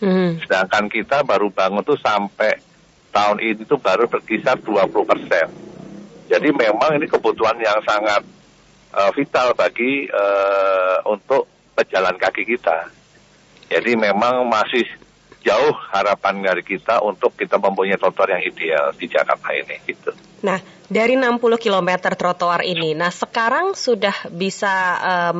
Hmm. 0.03 0.35
Sedangkan 0.43 0.91
kita 0.91 1.23
baru 1.23 1.47
bangun 1.47 1.79
tuh 1.87 1.95
sampai 1.95 2.59
tahun 3.15 3.39
ini 3.39 3.63
tuh 3.63 3.79
baru 3.79 4.11
berkisar 4.11 4.59
20 4.59 4.91
persen. 5.07 5.47
Jadi 6.27 6.51
memang 6.51 6.99
ini 6.99 7.07
kebutuhan 7.07 7.55
yang 7.63 7.79
sangat 7.87 8.27
uh, 8.91 9.11
vital 9.15 9.55
bagi 9.55 10.11
uh, 10.11 10.99
untuk 11.07 11.47
pejalan 11.71 12.19
kaki 12.19 12.43
kita. 12.43 12.91
Jadi 13.71 13.95
memang 13.95 14.43
masih 14.51 14.83
jauh 15.45 15.73
harapan 15.93 16.41
dari 16.41 16.65
kita 16.65 16.99
untuk 17.05 17.37
kita 17.37 17.55
mempunyai 17.61 17.95
trotoar 17.95 18.35
yang 18.35 18.43
ideal 18.43 18.91
di 18.97 19.05
Jakarta 19.07 19.53
ini 19.55 19.79
gitu. 19.87 20.11
Nah, 20.45 20.61
dari 20.85 21.17
60 21.17 21.41
km 21.57 21.89
trotoar 22.13 22.61
ini, 22.61 22.93
nah 22.93 23.09
sekarang 23.09 23.73
sudah 23.73 24.29
bisa 24.29 24.73
uh, 25.01 25.33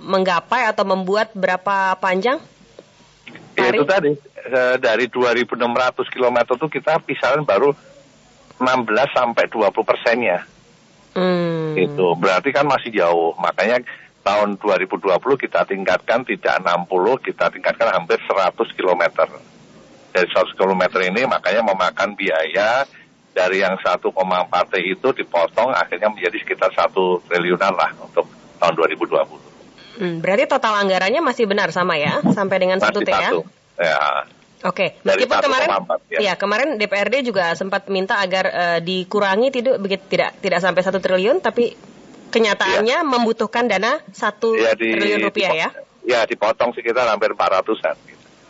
menggapai 0.00 0.64
atau 0.64 0.88
membuat 0.88 1.36
berapa 1.36 2.00
panjang? 2.00 2.40
Ya, 3.52 3.68
itu 3.68 3.84
tadi 3.84 4.16
uh, 4.48 4.76
dari 4.80 5.12
2.600 5.12 5.52
km 6.08 6.38
itu 6.56 6.66
kita 6.80 6.96
pisahan 7.04 7.44
baru 7.44 7.76
16 8.56 8.64
sampai 9.12 9.44
20 9.52 9.68
persennya. 9.84 10.48
Hmm. 11.12 11.76
Itu 11.76 12.16
berarti 12.16 12.52
kan 12.56 12.64
masih 12.64 12.92
jauh. 12.92 13.36
Makanya 13.36 13.84
tahun 14.24 14.56
2020 14.56 15.12
kita 15.36 15.68
tingkatkan 15.68 16.24
tidak 16.24 16.56
60, 16.64 16.88
kita 17.20 17.52
tingkatkan 17.52 17.92
hampir 17.92 18.16
100 18.24 18.56
km. 18.76 19.04
Dari 20.16 20.28
100 20.32 20.56
km 20.56 20.82
ini 21.04 21.28
makanya 21.28 21.60
memakan 21.60 22.16
biaya 22.16 22.88
dari 23.36 23.60
yang 23.60 23.76
1,4 23.76 24.00
T 24.72 24.74
itu 24.80 25.08
dipotong 25.12 25.68
akhirnya 25.76 26.08
menjadi 26.08 26.40
sekitar 26.40 26.72
1 26.72 26.88
triliunan 27.28 27.76
lah 27.76 27.92
untuk 28.00 28.24
tahun 28.56 28.72
2020. 28.72 30.00
Hmm, 30.00 30.16
berarti 30.24 30.48
total 30.48 30.80
anggarannya 30.80 31.20
masih 31.20 31.44
benar 31.44 31.68
sama 31.68 32.00
ya, 32.00 32.24
sampai 32.32 32.56
dengan 32.56 32.80
satu 32.80 33.04
T 33.04 33.12
ya? 33.12 33.30
Ya. 33.76 34.00
Oke, 34.64 34.96
meskipun 35.04 35.36
kemarin, 35.36 35.68
ya. 36.08 36.32
ya 36.32 36.34
kemarin 36.40 36.80
DPRD 36.80 37.28
juga 37.28 37.52
sempat 37.52 37.92
minta 37.92 38.16
agar 38.16 38.44
uh, 38.48 38.78
dikurangi 38.80 39.52
tidak 39.52 39.76
begitu 39.84 40.16
tidak 40.16 40.40
tidak 40.40 40.64
sampai 40.64 40.80
satu 40.80 40.96
triliun, 40.96 41.44
tapi 41.44 41.76
kenyataannya 42.32 43.04
ya. 43.04 43.06
membutuhkan 43.06 43.68
dana 43.68 44.00
satu 44.16 44.56
ya, 44.56 44.72
di, 44.72 44.96
triliun 44.96 45.28
rupiah 45.28 45.52
ya? 45.52 45.68
Ya, 46.08 46.24
dipotong 46.24 46.72
sekitar 46.72 47.04
hampir 47.04 47.36
400-an. 47.36 47.96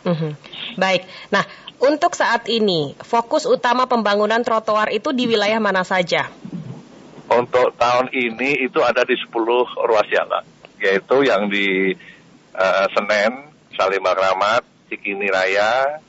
Mm 0.07 0.15
-hmm. 0.15 0.31
Baik, 0.79 1.03
nah 1.27 1.43
untuk 1.77 2.17
saat 2.17 2.49
ini 2.49 2.97
fokus 3.01 3.45
utama 3.45 3.85
pembangunan 3.85 4.41
trotoar 4.41 4.89
itu 4.89 5.13
di 5.13 5.29
wilayah 5.29 5.61
mana 5.61 5.85
saja? 5.85 6.29
Untuk 7.27 7.75
tahun 7.75 8.07
ini 8.15 8.65
itu 8.65 8.79
ada 8.79 9.03
di 9.03 9.13
10 9.19 9.35
ruas 9.83 10.07
jalan, 10.07 10.43
yaitu 10.79 11.27
yang 11.27 11.51
di 11.51 11.91
uh, 12.55 12.85
Senen, 12.95 13.51
Salimar 13.75 14.15
Rahmat, 14.15 14.63
Cikini 14.87 15.27
Raya, 15.27 15.99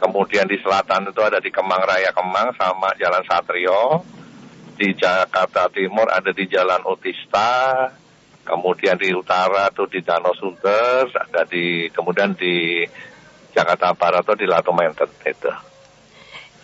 kemudian 0.00 0.48
di 0.48 0.56
selatan 0.64 1.12
itu 1.12 1.20
ada 1.20 1.38
di 1.38 1.52
Kemang 1.52 1.84
Raya 1.84 2.10
Kemang 2.16 2.56
sama 2.56 2.90
Jalan 2.96 3.22
Satrio, 3.28 4.00
di 4.80 4.96
Jakarta 4.96 5.68
Timur 5.68 6.08
ada 6.08 6.32
di 6.32 6.48
Jalan 6.48 6.82
Utista, 6.88 7.86
kemudian 8.42 8.98
di 8.98 9.14
utara 9.14 9.70
tuh 9.70 9.86
di 9.86 10.00
Danau 10.02 10.34
Sunter, 10.34 11.06
ada 11.12 11.44
di 11.44 11.86
kemudian 11.92 12.34
di 12.34 12.82
Jakarta 13.52 13.92
Barat 13.92 14.24
tuh 14.24 14.36
di 14.36 14.48
Latu 14.48 14.72
Menten 14.72 15.08
itu. 15.24 15.52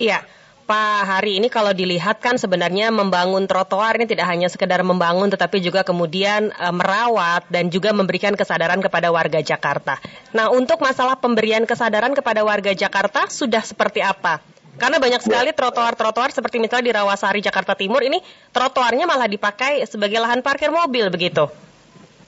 Iya. 0.01 0.25
Pak 0.69 1.09
Hari 1.09 1.41
ini 1.41 1.49
kalau 1.49 1.73
dilihat 1.73 2.21
kan 2.21 2.37
sebenarnya 2.37 2.93
membangun 2.93 3.49
trotoar 3.49 3.97
ini 3.97 4.05
tidak 4.05 4.29
hanya 4.29 4.53
sekedar 4.53 4.85
membangun 4.85 5.33
tetapi 5.33 5.65
juga 5.65 5.81
kemudian 5.81 6.53
e, 6.53 6.67
merawat 6.77 7.49
dan 7.49 7.73
juga 7.73 7.97
memberikan 7.97 8.37
kesadaran 8.37 8.77
kepada 8.85 9.09
warga 9.09 9.41
Jakarta. 9.41 9.97
Nah, 10.37 10.53
untuk 10.53 10.85
masalah 10.85 11.17
pemberian 11.17 11.65
kesadaran 11.65 12.13
kepada 12.13 12.45
warga 12.45 12.77
Jakarta 12.77 13.33
sudah 13.33 13.65
seperti 13.65 14.05
apa? 14.05 14.45
Karena 14.77 15.01
banyak 15.01 15.25
sekali 15.25 15.57
trotoar-trotoar 15.57 16.37
seperti 16.37 16.61
misalnya 16.61 16.85
di 16.85 16.93
Rawasari 17.01 17.41
Jakarta 17.41 17.73
Timur 17.73 18.05
ini 18.05 18.21
trotoarnya 18.53 19.09
malah 19.09 19.25
dipakai 19.25 19.89
sebagai 19.89 20.21
lahan 20.21 20.45
parkir 20.45 20.69
mobil 20.69 21.09
begitu. 21.09 21.49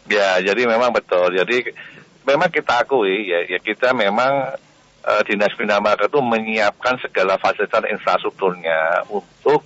Ya, 0.09 0.40
jadi 0.40 0.64
memang 0.64 0.97
betul. 0.97 1.31
Jadi 1.37 1.76
memang 2.27 2.50
kita 2.53 2.85
akui 2.85 3.31
ya, 3.31 3.47
ya 3.49 3.59
kita 3.61 3.93
memang 3.97 4.57
uh, 5.05 5.23
dinas 5.25 5.53
bina 5.57 5.81
marga 5.81 6.09
itu 6.09 6.21
menyiapkan 6.21 7.00
segala 7.00 7.41
fasilitas 7.41 7.85
infrastrukturnya 7.89 9.09
untuk 9.09 9.65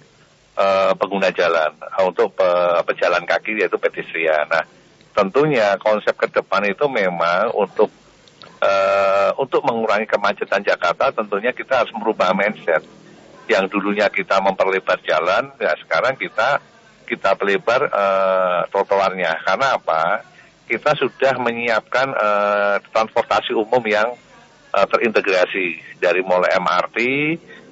uh, 0.59 0.93
pengguna 0.95 1.31
jalan, 1.35 1.75
untuk 2.07 2.35
pe 2.35 2.49
pejalan 2.87 3.27
kaki 3.27 3.59
yaitu 3.59 3.79
pedestrian. 3.79 4.47
Nah, 4.51 4.65
tentunya 5.15 5.79
konsep 5.83 6.15
ke 6.15 6.31
depan 6.31 6.67
itu 6.67 6.87
memang 6.87 7.51
untuk 7.55 7.91
uh, 8.63 9.31
untuk 9.39 9.63
mengurangi 9.67 10.07
kemacetan 10.07 10.63
Jakarta, 10.63 11.11
tentunya 11.15 11.51
kita 11.55 11.83
harus 11.83 11.93
merubah 11.95 12.35
mindset. 12.35 12.83
Yang 13.45 13.77
dulunya 13.77 14.09
kita 14.09 14.41
memperlebar 14.41 15.05
jalan, 15.05 15.53
ya 15.61 15.77
sekarang 15.77 16.17
kita 16.17 16.65
kita 17.05 17.37
pelebar 17.37 17.93
uh, 17.93 18.61
trotoarnya. 18.73 19.37
Karena 19.45 19.77
apa? 19.77 20.25
Kita 20.64 20.97
sudah 20.97 21.37
menyiapkan 21.40 22.09
uh, 22.16 22.76
transportasi 22.92 23.52
umum 23.52 23.85
yang 23.85 24.16
uh, 24.73 24.87
terintegrasi 24.88 26.00
dari 26.00 26.25
mulai 26.25 26.56
MRT, 26.56 26.99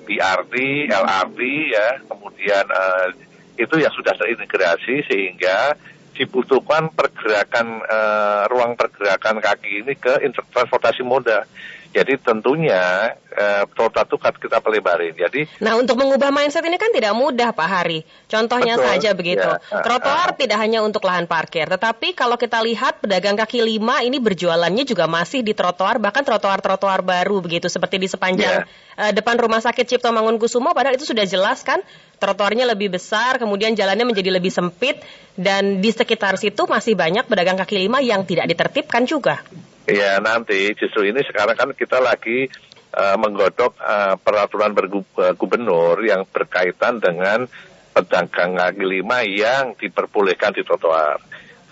BRT, 0.04 0.54
LRT 0.92 1.40
ya, 1.72 1.88
kemudian 2.06 2.64
uh, 2.68 3.08
itu 3.56 3.74
yang 3.80 3.92
sudah 3.92 4.12
terintegrasi 4.16 5.06
sehingga 5.08 5.76
dibutuhkan 6.12 6.92
pergerakan 6.92 7.80
uh, 7.88 8.44
ruang 8.52 8.76
pergerakan 8.76 9.40
kaki 9.40 9.82
ini 9.82 9.96
ke 9.96 10.20
transportasi 10.52 11.00
moda. 11.00 11.48
Jadi 11.92 12.16
tentunya 12.24 13.12
eh, 13.28 13.62
trotoar 13.68 14.08
itu 14.08 14.16
kita 14.16 14.64
pelebarin. 14.64 15.12
Jadi 15.12 15.44
Nah, 15.60 15.76
untuk 15.76 16.00
mengubah 16.00 16.32
mindset 16.32 16.64
ini 16.64 16.80
kan 16.80 16.88
tidak 16.88 17.12
mudah, 17.12 17.52
Pak 17.52 17.68
Hari. 17.68 18.00
Contohnya 18.26 18.80
betul, 18.80 18.88
saja 18.88 19.10
begitu. 19.12 19.44
Ya, 19.44 19.60
trotoar 19.84 20.32
uh, 20.32 20.36
tidak 20.36 20.58
hanya 20.58 20.80
untuk 20.80 21.04
lahan 21.04 21.28
parkir, 21.28 21.68
tetapi 21.68 22.16
kalau 22.16 22.40
kita 22.40 22.64
lihat 22.64 23.04
pedagang 23.04 23.36
kaki 23.36 23.60
lima 23.60 24.00
ini 24.00 24.16
berjualannya 24.16 24.88
juga 24.88 25.04
masih 25.04 25.44
di 25.44 25.52
trotoar, 25.52 26.00
bahkan 26.00 26.24
trotoar-trotoar 26.24 27.04
baru 27.04 27.44
begitu 27.44 27.68
seperti 27.68 28.00
di 28.00 28.08
sepanjang 28.08 28.64
ya. 28.64 28.68
uh, 28.96 29.12
depan 29.12 29.36
Rumah 29.36 29.60
Sakit 29.60 29.84
Cipto 29.84 30.08
Mangunkusumo 30.08 30.72
padahal 30.72 30.96
itu 30.96 31.04
sudah 31.04 31.28
jelas 31.28 31.60
kan 31.60 31.84
trotoarnya 32.16 32.64
lebih 32.70 32.94
besar, 32.94 33.36
kemudian 33.36 33.74
jalannya 33.74 34.06
menjadi 34.06 34.30
lebih 34.32 34.54
sempit 34.54 35.02
dan 35.36 35.82
di 35.82 35.90
sekitar 35.90 36.38
situ 36.38 36.64
masih 36.70 36.94
banyak 36.94 37.26
pedagang 37.26 37.58
kaki 37.58 37.76
lima 37.82 37.98
yang 37.98 38.22
tidak 38.22 38.46
ditertibkan 38.48 39.04
juga. 39.04 39.42
Ya 39.82 40.22
nanti 40.22 40.70
justru 40.78 41.10
ini 41.10 41.26
sekarang 41.26 41.58
kan 41.58 41.70
kita 41.74 41.98
lagi 41.98 42.46
uh, 42.94 43.16
menggodok 43.18 43.74
uh, 43.82 44.14
peraturan 44.14 44.76
bergubernur 44.78 45.98
yang 46.06 46.22
berkaitan 46.28 47.02
dengan 47.02 47.50
pedagang 47.92 48.56
kaki 48.56 48.84
lima 48.86 49.26
yang 49.26 49.74
diperbolehkan 49.74 50.54
di 50.54 50.62
trotoar. 50.62 51.18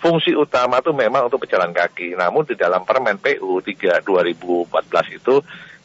Fungsi 0.01 0.33
utama 0.33 0.81
itu 0.81 0.91
memang 0.91 1.29
untuk 1.29 1.45
pejalan 1.45 1.71
kaki. 1.71 2.17
Namun 2.17 2.43
di 2.43 2.57
dalam 2.57 2.83
Permen 2.83 3.21
PU 3.21 3.61
3 3.61 4.01
2014 4.03 5.17
itu 5.17 5.35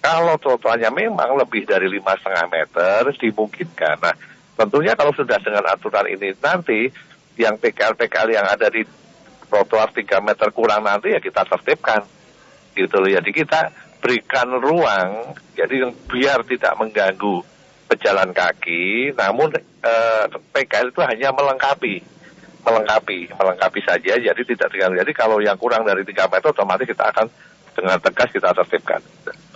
kalau 0.01 0.35
trotoarnya 0.41 0.91
memang 0.91 1.37
lebih 1.37 1.69
dari 1.69 1.87
lima 1.87 2.17
setengah 2.17 2.47
meter 2.49 3.01
dimungkinkan. 3.15 3.97
Nah 4.03 4.17
tentunya 4.57 4.99
kalau 4.99 5.13
sudah 5.13 5.37
dengan 5.39 5.69
aturan 5.69 6.09
ini 6.11 6.33
nanti 6.43 6.89
yang 7.37 7.61
PKL-PKL 7.61 8.29
yang 8.33 8.49
ada 8.49 8.73
di 8.73 8.83
trotoar 9.47 9.93
3 9.93 10.03
meter 10.25 10.49
kurang 10.51 10.83
nanti 10.89 11.13
ya 11.13 11.21
kita 11.21 11.45
tertibkan 11.45 12.16
gitu 12.77 13.01
loh. 13.01 13.09
Jadi 13.09 13.31
kita 13.33 13.73
berikan 13.99 14.53
ruang, 14.61 15.35
jadi 15.57 15.89
biar 16.07 16.45
tidak 16.45 16.77
mengganggu 16.77 17.43
pejalan 17.89 18.31
kaki, 18.31 19.17
namun 19.17 19.51
eh, 19.59 20.25
PKL 20.29 20.93
itu 20.93 21.01
hanya 21.03 21.33
melengkapi, 21.33 22.05
melengkapi, 22.63 23.33
melengkapi 23.35 23.81
saja, 23.83 24.15
jadi 24.21 24.43
tidak 24.43 24.69
terganggu. 24.69 25.01
Jadi 25.01 25.13
kalau 25.17 25.41
yang 25.41 25.57
kurang 25.57 25.83
dari 25.89 26.05
3 26.05 26.29
meter 26.29 26.51
otomatis 26.53 26.87
kita 26.87 27.09
akan 27.11 27.27
dengan 27.77 28.01
tegas 28.01 28.33
kita 28.33 28.57
tertibkan. 28.57 29.05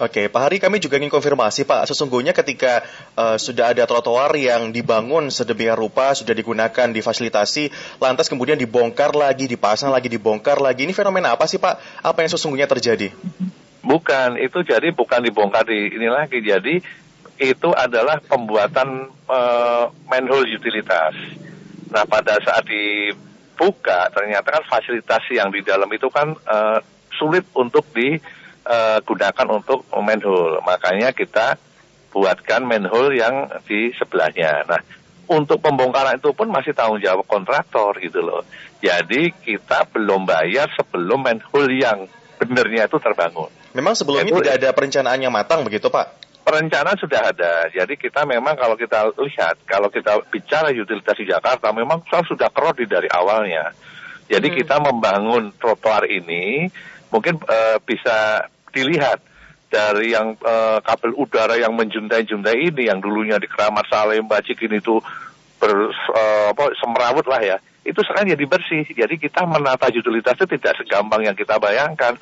Oke, 0.00 0.32
Pak 0.32 0.40
Hari, 0.40 0.56
kami 0.60 0.80
juga 0.80 0.96
ingin 0.96 1.12
konfirmasi, 1.12 1.68
Pak. 1.68 1.84
Sesungguhnya 1.88 2.32
ketika 2.32 2.80
uh, 3.20 3.36
sudah 3.36 3.72
ada 3.72 3.84
trotoar 3.84 4.32
yang 4.36 4.72
dibangun 4.72 5.28
sedemikian 5.28 5.76
rupa, 5.76 6.16
sudah 6.16 6.32
digunakan, 6.32 6.88
difasilitasi, 6.88 7.68
lantas 8.00 8.32
kemudian 8.32 8.56
dibongkar 8.56 9.12
lagi, 9.12 9.44
dipasang 9.44 9.92
lagi, 9.92 10.08
dibongkar 10.08 10.56
lagi. 10.56 10.88
Ini 10.88 10.96
fenomena 10.96 11.36
apa 11.36 11.44
sih, 11.44 11.60
Pak? 11.60 12.00
Apa 12.00 12.24
yang 12.24 12.32
sesungguhnya 12.32 12.64
terjadi? 12.64 13.12
Bukan, 13.84 14.40
itu 14.40 14.64
jadi 14.64 14.88
bukan 14.92 15.20
dibongkar 15.20 15.68
di 15.68 15.92
ini 15.92 16.08
lagi. 16.08 16.40
Jadi 16.40 16.80
itu 17.40 17.68
adalah 17.72 18.20
pembuatan 18.24 19.08
uh, 19.28 19.88
manhole 20.08 20.48
utilitas. 20.48 21.16
Nah, 21.92 22.04
pada 22.08 22.40
saat 22.40 22.64
dibuka, 22.64 24.12
ternyata 24.12 24.48
kan 24.48 24.64
fasilitas 24.64 25.24
yang 25.28 25.52
di 25.52 25.60
dalam 25.60 25.88
itu 25.92 26.08
kan 26.08 26.36
uh, 26.36 26.80
sulit 27.20 27.44
untuk 27.52 27.84
digunakan 27.92 29.46
uh, 29.52 29.56
untuk 29.60 29.84
manhole. 30.00 30.64
Makanya 30.64 31.12
kita 31.12 31.60
buatkan 32.10 32.64
manhole 32.64 33.12
yang 33.12 33.52
di 33.68 33.92
sebelahnya. 33.94 34.64
Nah, 34.64 34.80
untuk 35.30 35.62
pembongkaran 35.62 36.18
itu 36.18 36.34
pun 36.34 36.50
masih 36.50 36.74
tanggung 36.74 36.98
jawab 36.98 37.22
kontraktor 37.28 37.94
gitu 38.02 38.18
loh. 38.24 38.42
Jadi 38.82 39.30
kita 39.30 39.86
belum 39.92 40.26
bayar 40.26 40.66
sebelum 40.74 41.22
manhole 41.22 41.70
yang 41.70 42.08
benernya 42.40 42.88
itu 42.88 42.98
terbangun. 42.98 43.52
Memang 43.70 43.94
sebelumnya 43.94 44.34
tidak 44.34 44.56
ada 44.58 44.70
perencanaan 44.74 45.20
yang 45.22 45.30
matang 45.30 45.62
begitu 45.62 45.86
Pak? 45.86 46.18
Perencanaan 46.42 46.98
sudah 46.98 47.30
ada. 47.30 47.70
Jadi 47.70 47.94
kita 47.94 48.26
memang 48.26 48.58
kalau 48.58 48.74
kita 48.74 49.14
lihat, 49.14 49.62
kalau 49.68 49.86
kita 49.92 50.18
bicara 50.32 50.74
utilitas 50.74 51.14
di 51.14 51.28
Jakarta, 51.28 51.70
memang 51.70 52.02
sudah 52.10 52.50
kerodi 52.50 52.90
dari 52.90 53.06
awalnya. 53.06 53.70
Jadi 54.26 54.48
hmm. 54.50 54.56
kita 54.58 54.76
membangun 54.82 55.54
trotoar 55.54 56.10
ini 56.10 56.66
mungkin 57.10 57.38
uh, 57.42 57.78
bisa 57.82 58.46
dilihat 58.70 59.22
dari 59.70 60.14
yang 60.14 60.34
uh, 60.42 60.82
kabel 60.82 61.14
udara 61.14 61.54
yang 61.54 61.78
menjuntai-juntai 61.78 62.74
ini 62.74 62.90
yang 62.90 62.98
dulunya 62.98 63.38
di 63.38 63.46
Keramat 63.46 63.86
Saleh 63.86 64.18
Bacikin 64.26 64.74
itu 64.74 64.98
ber, 65.62 65.94
uh, 65.94 66.50
apa, 66.50 66.74
lah 67.30 67.42
ya. 67.42 67.56
Itu 67.86 68.02
sekarang 68.02 68.34
jadi 68.34 68.44
bersih. 68.50 68.84
Jadi 68.90 69.16
kita 69.16 69.46
menata 69.46 69.88
utilitas 69.88 70.34
itu 70.36 70.58
tidak 70.58 70.74
segampang 70.82 71.22
yang 71.22 71.38
kita 71.38 71.56
bayangkan. 71.62 72.18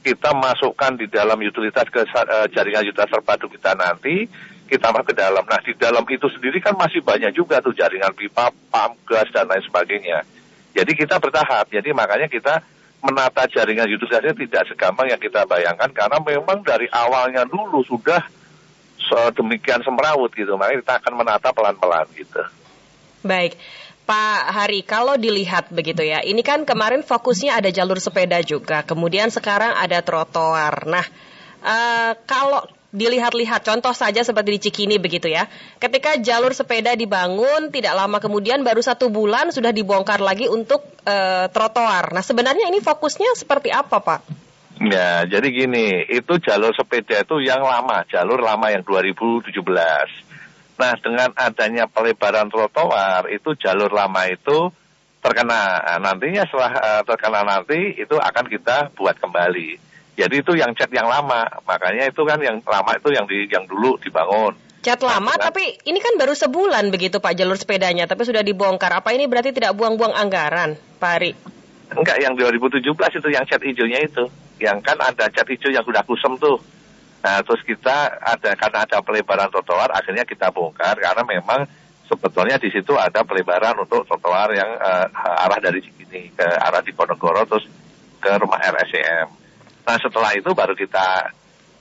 Kita 0.00 0.32
masukkan 0.32 0.96
di 0.96 1.06
dalam 1.10 1.36
utilitas 1.36 1.86
ke 1.92 2.06
uh, 2.06 2.46
jaringan 2.48 2.88
utilitas 2.88 3.12
terpadu 3.12 3.50
kita 3.52 3.76
nanti 3.76 4.24
kita 4.66 4.90
masuk 4.90 5.14
ke 5.14 5.14
dalam. 5.14 5.44
Nah 5.46 5.60
di 5.62 5.72
dalam 5.78 6.02
itu 6.10 6.26
sendiri 6.26 6.58
kan 6.58 6.74
masih 6.74 7.00
banyak 7.00 7.30
juga 7.36 7.62
tuh 7.62 7.74
jaringan 7.74 8.12
pipa 8.12 8.50
pam 8.70 8.98
gas 9.06 9.30
dan 9.30 9.46
lain 9.46 9.62
sebagainya. 9.62 10.26
Jadi 10.74 10.92
kita 10.92 11.22
bertahap. 11.22 11.70
Jadi 11.70 11.94
makanya 11.94 12.26
kita 12.26 12.60
menata 13.04 13.46
jaringan 13.46 13.86
utilitasnya 13.86 14.34
tidak 14.34 14.62
segampang 14.72 15.08
yang 15.12 15.20
kita 15.20 15.44
bayangkan 15.44 15.90
karena 15.92 16.18
memang 16.20 16.64
dari 16.64 16.88
awalnya 16.90 17.44
dulu 17.44 17.84
sudah 17.86 18.20
demikian 19.36 19.82
semrawut 19.86 20.32
gitu. 20.34 20.58
Makanya 20.58 20.82
kita 20.82 20.94
akan 21.04 21.12
menata 21.14 21.48
pelan-pelan 21.54 22.06
gitu. 22.16 22.42
Baik. 23.22 23.54
Pak 24.06 24.54
Hari, 24.54 24.86
kalau 24.86 25.18
dilihat 25.18 25.74
begitu 25.74 26.06
ya, 26.06 26.22
ini 26.22 26.46
kan 26.46 26.62
kemarin 26.62 27.02
fokusnya 27.02 27.58
ada 27.58 27.74
jalur 27.74 27.98
sepeda 27.98 28.38
juga, 28.38 28.86
kemudian 28.86 29.34
sekarang 29.34 29.74
ada 29.74 29.98
trotoar. 29.98 30.86
Nah, 30.86 31.02
uh, 31.66 32.14
kalau 32.22 32.62
dilihat-lihat 32.94 33.66
contoh 33.66 33.92
saja 33.92 34.22
seperti 34.22 34.56
di 34.56 34.60
Cikini 34.62 34.96
begitu 34.96 35.26
ya. 35.26 35.50
Ketika 35.82 36.18
jalur 36.22 36.54
sepeda 36.54 36.94
dibangun 36.94 37.74
tidak 37.74 37.98
lama 37.98 38.22
kemudian 38.22 38.62
baru 38.62 38.82
satu 38.82 39.10
bulan 39.10 39.50
sudah 39.50 39.74
dibongkar 39.74 40.22
lagi 40.22 40.46
untuk 40.46 40.86
uh, 41.06 41.50
trotoar. 41.50 42.14
Nah 42.14 42.22
sebenarnya 42.22 42.70
ini 42.70 42.78
fokusnya 42.78 43.34
seperti 43.34 43.74
apa 43.74 43.98
Pak? 43.98 44.20
Ya, 44.76 45.24
jadi 45.24 45.48
gini, 45.48 46.04
itu 46.04 46.36
jalur 46.36 46.68
sepeda 46.76 47.24
itu 47.24 47.40
yang 47.40 47.64
lama, 47.64 48.04
jalur 48.12 48.36
lama 48.36 48.68
yang 48.68 48.84
2017. 48.84 49.56
Nah, 50.76 50.92
dengan 51.00 51.32
adanya 51.32 51.88
pelebaran 51.88 52.52
trotoar, 52.52 53.24
itu 53.32 53.56
jalur 53.56 53.88
lama 53.88 54.28
itu 54.28 54.68
terkena. 55.24 55.80
Nah, 55.80 55.98
nantinya 56.12 56.44
setelah 56.44 56.72
uh, 56.76 57.02
terkena 57.08 57.40
nanti, 57.40 57.96
itu 57.96 58.20
akan 58.20 58.44
kita 58.52 58.92
buat 58.92 59.16
kembali. 59.16 59.80
Jadi 60.16 60.40
itu 60.40 60.52
yang 60.56 60.72
cat 60.72 60.88
yang 60.88 61.04
lama, 61.04 61.44
makanya 61.68 62.08
itu 62.08 62.24
kan 62.24 62.40
yang 62.40 62.56
lama 62.64 62.90
itu 62.96 63.08
yang 63.12 63.28
di 63.28 63.44
yang 63.52 63.68
dulu 63.68 64.00
dibangun. 64.00 64.56
Cat 64.80 65.04
lama, 65.04 65.36
nah, 65.36 65.52
tapi 65.52 65.76
ini 65.84 66.00
kan 66.00 66.16
baru 66.16 66.32
sebulan 66.32 66.88
begitu 66.88 67.20
Pak 67.20 67.36
jalur 67.36 67.60
sepedanya, 67.60 68.08
tapi 68.08 68.24
sudah 68.24 68.40
dibongkar. 68.40 68.96
Apa 68.96 69.12
ini 69.12 69.28
berarti 69.28 69.52
tidak 69.52 69.76
buang-buang 69.76 70.16
anggaran, 70.16 70.80
Pak 70.96 71.12
Ari? 71.20 71.30
Enggak, 71.92 72.16
yang 72.22 72.32
2017 72.32 72.80
itu 73.20 73.28
yang 73.28 73.44
cat 73.44 73.60
hijaunya 73.60 74.00
itu. 74.08 74.24
Yang 74.56 74.78
kan 74.88 74.96
ada 75.04 75.28
cat 75.28 75.46
hijau 75.52 75.68
yang 75.68 75.84
sudah 75.84 76.00
kusem 76.06 76.32
tuh. 76.40 76.56
Nah, 77.20 77.42
terus 77.42 77.60
kita 77.66 78.16
ada 78.22 78.54
karena 78.56 78.78
ada 78.86 78.98
pelebaran 79.02 79.50
trotoar, 79.52 79.90
akhirnya 79.92 80.22
kita 80.22 80.48
bongkar 80.54 80.96
karena 80.96 81.26
memang 81.26 81.66
sebetulnya 82.06 82.56
di 82.56 82.70
situ 82.70 82.94
ada 82.94 83.26
pelebaran 83.26 83.74
untuk 83.82 84.06
trotoar 84.06 84.54
yang 84.54 84.70
uh, 84.78 85.10
arah 85.44 85.58
dari 85.58 85.82
sini 85.82 86.30
ke 86.30 86.46
arah 86.46 86.80
di 86.80 86.94
Ponegoro 86.94 87.42
terus 87.44 87.66
ke 88.22 88.30
rumah 88.38 88.62
RSCM. 88.62 89.45
Nah 89.86 89.96
setelah 90.02 90.34
itu 90.34 90.50
baru 90.50 90.74
kita 90.74 91.30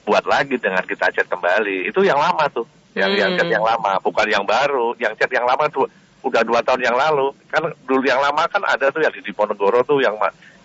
buat 0.06 0.24
lagi 0.30 0.62
dengan 0.62 0.86
kita 0.86 1.10
cat 1.10 1.26
kembali. 1.26 1.90
Itu 1.90 2.06
yang 2.06 2.22
lama 2.22 2.46
tuh, 2.54 2.70
yang 2.94 3.12
hmm. 3.12 3.20
yang 3.20 3.32
cat 3.34 3.50
yang 3.50 3.66
lama, 3.66 3.98
bukan 4.00 4.28
yang 4.30 4.46
baru. 4.46 4.94
Yang 5.02 5.26
cat 5.26 5.32
yang 5.34 5.50
lama 5.50 5.66
tuh 5.74 5.90
udah 6.22 6.42
dua 6.46 6.62
tahun 6.62 6.86
yang 6.86 6.94
lalu. 6.94 7.34
Kan 7.50 7.74
dulu 7.90 8.06
yang 8.06 8.22
lama 8.22 8.46
kan 8.46 8.62
ada 8.62 8.94
tuh 8.94 9.02
yang 9.02 9.10
di 9.12 9.26
Diponegoro 9.26 9.82
tuh 9.82 10.06
yang 10.06 10.14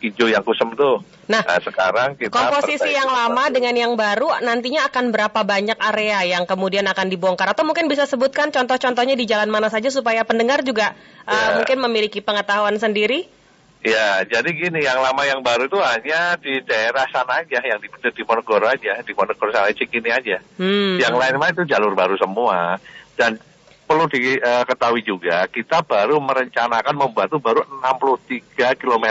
hijau 0.00 0.28
yang 0.28 0.44
kusem 0.44 0.72
tuh. 0.76 1.04
Nah, 1.28 1.44
nah 1.44 1.60
sekarang 1.60 2.16
kita 2.16 2.32
komposisi 2.32 2.90
yang 2.90 3.06
lama 3.06 3.52
dengan 3.52 3.76
yang 3.76 3.92
baru 3.94 4.40
nantinya 4.42 4.88
akan 4.88 5.12
berapa 5.12 5.40
banyak 5.44 5.78
area 5.78 6.36
yang 6.36 6.44
kemudian 6.48 6.88
akan 6.88 7.06
dibongkar 7.12 7.52
atau 7.52 7.62
mungkin 7.62 7.86
bisa 7.86 8.08
sebutkan 8.08 8.50
contoh-contohnya 8.50 9.14
di 9.14 9.28
jalan 9.28 9.52
mana 9.52 9.68
saja 9.68 9.92
supaya 9.92 10.24
pendengar 10.24 10.64
juga 10.64 10.96
uh, 11.28 11.32
ya. 11.32 11.48
mungkin 11.60 11.78
memiliki 11.84 12.24
pengetahuan 12.24 12.80
sendiri. 12.80 13.39
Ya, 13.80 14.20
jadi 14.28 14.52
gini, 14.52 14.84
yang 14.84 15.00
lama 15.00 15.24
yang 15.24 15.40
baru 15.40 15.64
itu 15.64 15.80
hanya 15.80 16.36
di 16.36 16.60
daerah 16.68 17.08
sana 17.08 17.40
aja, 17.40 17.64
yang 17.64 17.80
di, 17.80 17.88
di 17.88 18.22
Ponegoro 18.28 18.68
aja, 18.68 19.00
di 19.00 19.16
Ponegoro 19.16 19.48
sama 19.48 19.72
Cikini 19.72 20.12
aja. 20.12 20.36
Hmm. 20.60 21.00
Yang 21.00 21.14
lain 21.16 21.40
mah 21.40 21.48
itu 21.48 21.64
jalur 21.64 21.96
baru 21.96 22.12
semua. 22.20 22.76
Dan 23.16 23.40
perlu 23.88 24.04
diketahui 24.04 25.00
juga, 25.00 25.48
kita 25.48 25.80
baru 25.80 26.20
merencanakan 26.20 26.92
membuat 26.92 27.32
itu 27.32 27.40
baru 27.40 27.64
63 27.80 28.76
km 28.76 29.06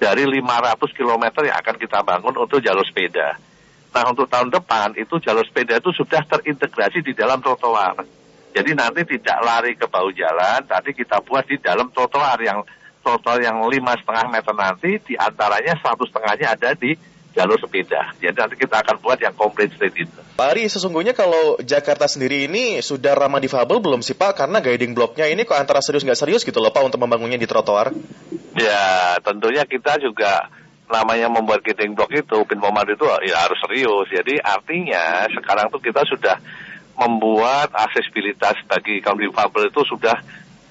dari 0.00 0.24
500 0.26 0.98
km 0.98 1.24
yang 1.46 1.56
akan 1.62 1.76
kita 1.76 1.98
bangun 2.00 2.34
untuk 2.34 2.58
jalur 2.64 2.82
sepeda. 2.82 3.38
Nah 3.92 4.04
untuk 4.08 4.26
tahun 4.26 4.50
depan 4.50 4.96
itu 4.98 5.20
jalur 5.20 5.44
sepeda 5.44 5.78
itu 5.78 5.92
sudah 5.94 6.24
terintegrasi 6.26 7.04
di 7.04 7.12
dalam 7.14 7.38
trotoar. 7.38 8.02
Jadi 8.50 8.74
nanti 8.74 9.04
tidak 9.04 9.38
lari 9.44 9.78
ke 9.78 9.86
bawah 9.86 10.10
jalan, 10.10 10.64
tadi 10.66 10.90
kita 10.96 11.22
buat 11.22 11.46
di 11.46 11.60
dalam 11.62 11.92
trotoar 11.94 12.40
yang 12.42 12.64
trotoar 13.02 13.42
yang 13.42 13.58
lima 13.66 13.98
setengah 13.98 14.30
meter 14.30 14.54
nanti, 14.54 14.90
di 15.02 15.14
antaranya 15.18 15.74
satu 15.82 16.06
setengahnya 16.06 16.54
ada 16.54 16.72
di 16.78 16.94
jalur 17.32 17.56
sepeda. 17.58 18.12
Jadi 18.20 18.36
nanti 18.36 18.56
kita 18.60 18.84
akan 18.84 18.96
buat 19.00 19.18
yang 19.18 19.32
komplit 19.34 19.72
street 19.74 20.06
itu. 20.06 20.20
Pak 20.36 20.48
Ari, 20.52 20.68
sesungguhnya 20.68 21.16
kalau 21.16 21.56
Jakarta 21.64 22.04
sendiri 22.04 22.46
ini 22.46 22.84
sudah 22.84 23.16
ramah 23.16 23.40
difabel 23.40 23.80
belum 23.80 24.04
sih 24.04 24.14
Pak? 24.14 24.44
Karena 24.44 24.60
guiding 24.60 24.92
blocknya 24.92 25.26
ini 25.28 25.48
kok 25.48 25.56
antara 25.56 25.80
serius 25.80 26.04
nggak 26.04 26.20
serius 26.20 26.44
gitu 26.44 26.60
loh 26.60 26.70
Pak 26.70 26.92
untuk 26.92 27.00
membangunnya 27.00 27.40
di 27.40 27.48
trotoar? 27.48 27.90
Ya, 28.52 29.16
tentunya 29.24 29.64
kita 29.64 29.96
juga 29.98 30.52
namanya 30.92 31.32
membuat 31.32 31.64
guiding 31.64 31.96
block 31.96 32.12
itu, 32.12 32.38
pin 32.44 32.60
pemandu 32.60 32.92
itu 32.92 33.08
ya 33.24 33.48
harus 33.48 33.58
serius. 33.64 34.06
Jadi 34.12 34.36
artinya 34.36 35.24
sekarang 35.32 35.72
tuh 35.72 35.80
kita 35.80 36.04
sudah 36.04 36.36
membuat 36.92 37.72
aksesibilitas 37.72 38.60
bagi 38.68 39.00
kaum 39.00 39.16
difabel 39.16 39.72
itu 39.72 39.80
sudah 39.88 40.20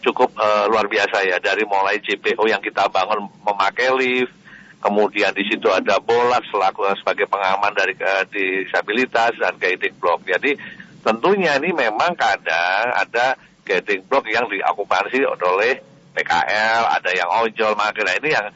cukup 0.01 0.33
uh, 0.35 0.65
luar 0.67 0.85
biasa 0.89 1.23
ya. 1.25 1.37
Dari 1.37 1.63
mulai 1.65 2.01
JPO 2.01 2.43
yang 2.49 2.59
kita 2.59 2.89
bangun 2.89 3.29
memakai 3.45 3.89
lift, 3.95 4.33
kemudian 4.81 5.31
di 5.31 5.45
situ 5.47 5.69
ada 5.69 6.01
bola 6.01 6.41
selaku 6.49 6.89
sebagai 6.97 7.29
pengaman 7.29 7.71
dari 7.77 7.93
uh, 8.01 8.25
disabilitas 8.27 9.37
dan 9.37 9.55
guiding 9.61 9.95
block. 10.01 10.25
Jadi 10.25 10.57
tentunya 11.05 11.57
ini 11.61 11.71
memang 11.71 12.17
kadang 12.17 12.91
ada 12.97 13.37
guiding 13.63 14.03
block 14.09 14.25
yang 14.27 14.49
diokupasi 14.49 15.23
oleh 15.25 15.79
PKL, 16.11 16.81
ada 16.91 17.11
yang 17.15 17.29
ojol, 17.39 17.71
makanya 17.79 18.19
ini 18.19 18.29
yang 18.35 18.47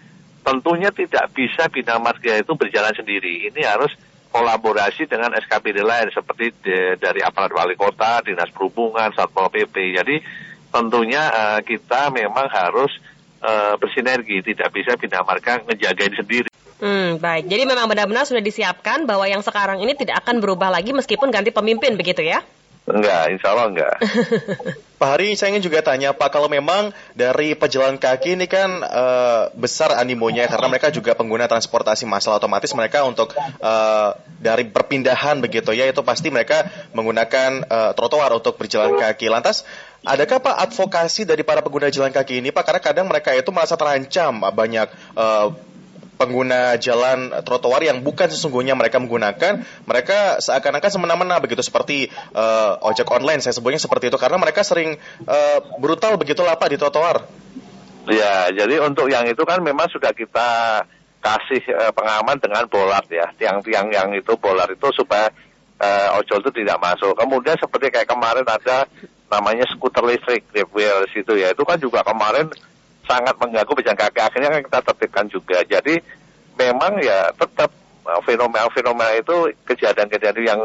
tentunya 0.44 0.92
tidak 0.92 1.32
bisa 1.32 1.66
bina 1.72 1.98
marga 1.98 2.38
itu 2.38 2.54
berjalan 2.54 2.94
sendiri. 2.94 3.50
Ini 3.50 3.62
harus 3.66 3.96
kolaborasi 4.36 5.08
dengan 5.08 5.32
SKPD 5.32 5.80
lain 5.80 6.12
seperti 6.12 6.52
de, 6.60 7.00
dari 7.00 7.24
aparat 7.24 7.56
wali 7.56 7.80
kota, 7.80 8.20
dinas 8.20 8.52
perhubungan, 8.52 9.16
satpol 9.16 9.48
pp. 9.48 9.96
Jadi 9.96 10.16
tentunya 10.76 11.24
uh, 11.32 11.60
kita 11.64 12.12
memang 12.12 12.52
harus 12.52 12.92
uh, 13.40 13.80
bersinergi, 13.80 14.44
tidak 14.44 14.76
bisa 14.76 15.00
bina 15.00 15.24
marga 15.24 15.64
ngejagain 15.64 16.12
sendiri. 16.20 16.52
Hmm, 16.76 17.24
baik. 17.24 17.48
Jadi 17.48 17.64
memang 17.64 17.88
benar-benar 17.88 18.28
sudah 18.28 18.44
disiapkan 18.44 19.08
bahwa 19.08 19.24
yang 19.32 19.40
sekarang 19.40 19.80
ini 19.80 19.96
tidak 19.96 20.20
akan 20.28 20.44
berubah 20.44 20.68
lagi 20.68 20.92
meskipun 20.92 21.32
ganti 21.32 21.56
pemimpin 21.56 21.96
begitu 21.96 22.20
ya? 22.20 22.44
Enggak, 22.86 23.34
insya 23.34 23.56
Allah 23.56 23.68
enggak. 23.72 23.96
Pak 25.02 25.10
Hari, 25.12 25.36
saya 25.36 25.52
ingin 25.52 25.68
juga 25.68 25.84
tanya 25.84 26.16
Pak, 26.16 26.32
kalau 26.32 26.48
memang 26.48 26.96
dari 27.18 27.52
pejalan 27.52 28.00
kaki 28.00 28.40
ini 28.40 28.48
kan 28.48 28.80
uh, 28.80 29.52
besar 29.52 29.92
animonya 29.92 30.48
karena 30.48 30.72
mereka 30.72 30.88
juga 30.88 31.12
pengguna 31.12 31.52
transportasi 31.52 32.08
massal 32.08 32.40
otomatis 32.40 32.72
mereka 32.72 33.04
untuk 33.04 33.36
uh, 33.36 34.16
dari 34.40 34.72
perpindahan 34.72 35.44
begitu 35.44 35.76
ya 35.76 35.92
itu 35.92 36.00
pasti 36.00 36.32
mereka 36.32 36.72
menggunakan 36.96 37.68
uh, 37.68 37.92
trotoar 37.92 38.40
untuk 38.40 38.56
berjalan 38.56 38.96
kaki. 38.96 39.28
Lantas 39.28 39.68
Adakah 40.06 40.38
Pak 40.38 40.56
advokasi 40.70 41.26
dari 41.26 41.42
para 41.42 41.66
pengguna 41.66 41.90
jalan 41.90 42.14
kaki 42.14 42.38
ini 42.38 42.54
Pak? 42.54 42.64
Karena 42.70 42.82
kadang 42.82 43.06
mereka 43.10 43.34
itu 43.34 43.50
merasa 43.50 43.74
terancam 43.74 44.38
banyak 44.54 44.86
uh, 45.18 45.50
pengguna 46.16 46.80
jalan 46.80 47.34
trotoar 47.44 47.84
yang 47.84 48.00
bukan 48.06 48.32
sesungguhnya 48.32 48.78
mereka 48.78 49.02
menggunakan, 49.02 49.66
mereka 49.84 50.40
seakan-akan 50.40 50.92
semena-mena 50.94 51.42
begitu 51.44 51.60
seperti 51.66 52.08
uh, 52.38 52.80
ojek 52.88 53.10
online 53.12 53.44
saya 53.44 53.58
sebutnya 53.58 53.82
seperti 53.82 54.08
itu 54.08 54.18
karena 54.22 54.40
mereka 54.40 54.64
sering 54.64 54.96
uh, 55.28 55.60
brutal 55.82 56.16
begitu 56.16 56.46
Pak 56.46 56.70
di 56.72 56.78
trotoar. 56.80 57.26
Ya, 58.06 58.54
jadi 58.54 58.86
untuk 58.86 59.10
yang 59.10 59.26
itu 59.26 59.42
kan 59.44 59.66
memang 59.66 59.90
sudah 59.90 60.14
kita 60.14 60.50
kasih 61.20 61.66
uh, 61.74 61.90
pengaman 61.92 62.38
dengan 62.38 62.70
bolat 62.70 63.10
ya, 63.10 63.34
tiang-tiang 63.34 63.90
yang 63.90 64.14
itu 64.14 64.38
bolat 64.38 64.70
itu 64.70 64.88
supaya 64.94 65.34
uh, 65.82 66.22
ojol 66.22 66.46
itu 66.46 66.62
tidak 66.64 66.78
masuk. 66.78 67.18
Kemudian 67.18 67.58
seperti 67.58 67.90
kayak 67.90 68.06
kemarin 68.06 68.46
ada 68.46 68.86
namanya 69.32 69.66
skuter 69.70 70.06
listrik 70.06 70.46
Grab 70.54 70.72
itu 71.10 71.34
ya. 71.38 71.52
Itu 71.52 71.64
kan 71.66 71.78
juga 71.82 72.06
kemarin 72.06 72.50
sangat 73.06 73.36
mengganggu 73.38 73.74
pejalan 73.74 73.98
kaki. 73.98 74.20
Akhirnya 74.22 74.50
kan 74.54 74.62
kita 74.66 74.80
tertibkan 74.92 75.26
juga. 75.30 75.58
Jadi 75.66 76.02
memang 76.58 77.02
ya 77.02 77.34
tetap 77.36 77.70
uh, 78.06 78.22
fenomena-fenomena 78.24 79.18
itu 79.18 79.54
kejadian-kejadian 79.66 80.46
yang 80.46 80.62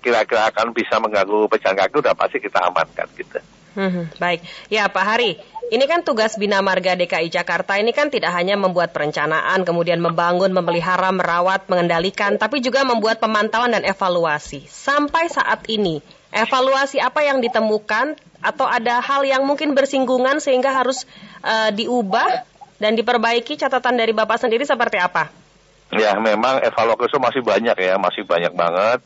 kira-kira 0.00 0.48
akan 0.48 0.72
bisa 0.72 0.96
mengganggu 0.96 1.48
pejalan 1.48 1.76
kaki 1.76 1.94
udah 2.00 2.14
pasti 2.16 2.38
kita 2.40 2.58
amankan 2.64 3.08
gitu. 3.16 3.38
Hmm, 3.70 4.10
baik, 4.18 4.42
ya 4.66 4.90
Pak 4.90 5.04
Hari, 5.06 5.38
ini 5.70 5.84
kan 5.86 6.02
tugas 6.02 6.34
Bina 6.34 6.58
Marga 6.58 6.98
DKI 6.98 7.30
Jakarta 7.30 7.78
ini 7.78 7.94
kan 7.94 8.10
tidak 8.10 8.34
hanya 8.34 8.58
membuat 8.58 8.90
perencanaan, 8.90 9.62
kemudian 9.62 10.02
membangun, 10.02 10.50
memelihara, 10.50 11.14
merawat, 11.14 11.70
mengendalikan, 11.70 12.34
tapi 12.34 12.58
juga 12.58 12.82
membuat 12.82 13.22
pemantauan 13.22 13.70
dan 13.70 13.86
evaluasi. 13.86 14.66
Sampai 14.66 15.30
saat 15.30 15.70
ini, 15.70 16.02
evaluasi 16.30 17.02
apa 17.02 17.26
yang 17.26 17.42
ditemukan 17.42 18.14
atau 18.40 18.66
ada 18.66 19.02
hal 19.02 19.26
yang 19.26 19.44
mungkin 19.44 19.76
bersinggungan 19.76 20.40
sehingga 20.40 20.72
harus 20.72 21.04
uh, 21.44 21.74
diubah 21.74 22.46
dan 22.80 22.96
diperbaiki 22.96 23.60
catatan 23.60 24.00
dari 24.00 24.16
Bapak 24.16 24.40
sendiri 24.40 24.64
seperti 24.64 24.96
apa? 24.96 25.28
Ya, 25.90 26.16
memang 26.16 26.62
evaluasi 26.62 27.18
masih 27.18 27.42
banyak 27.42 27.76
ya, 27.76 27.98
masih 27.98 28.22
banyak 28.24 28.54
banget. 28.54 29.02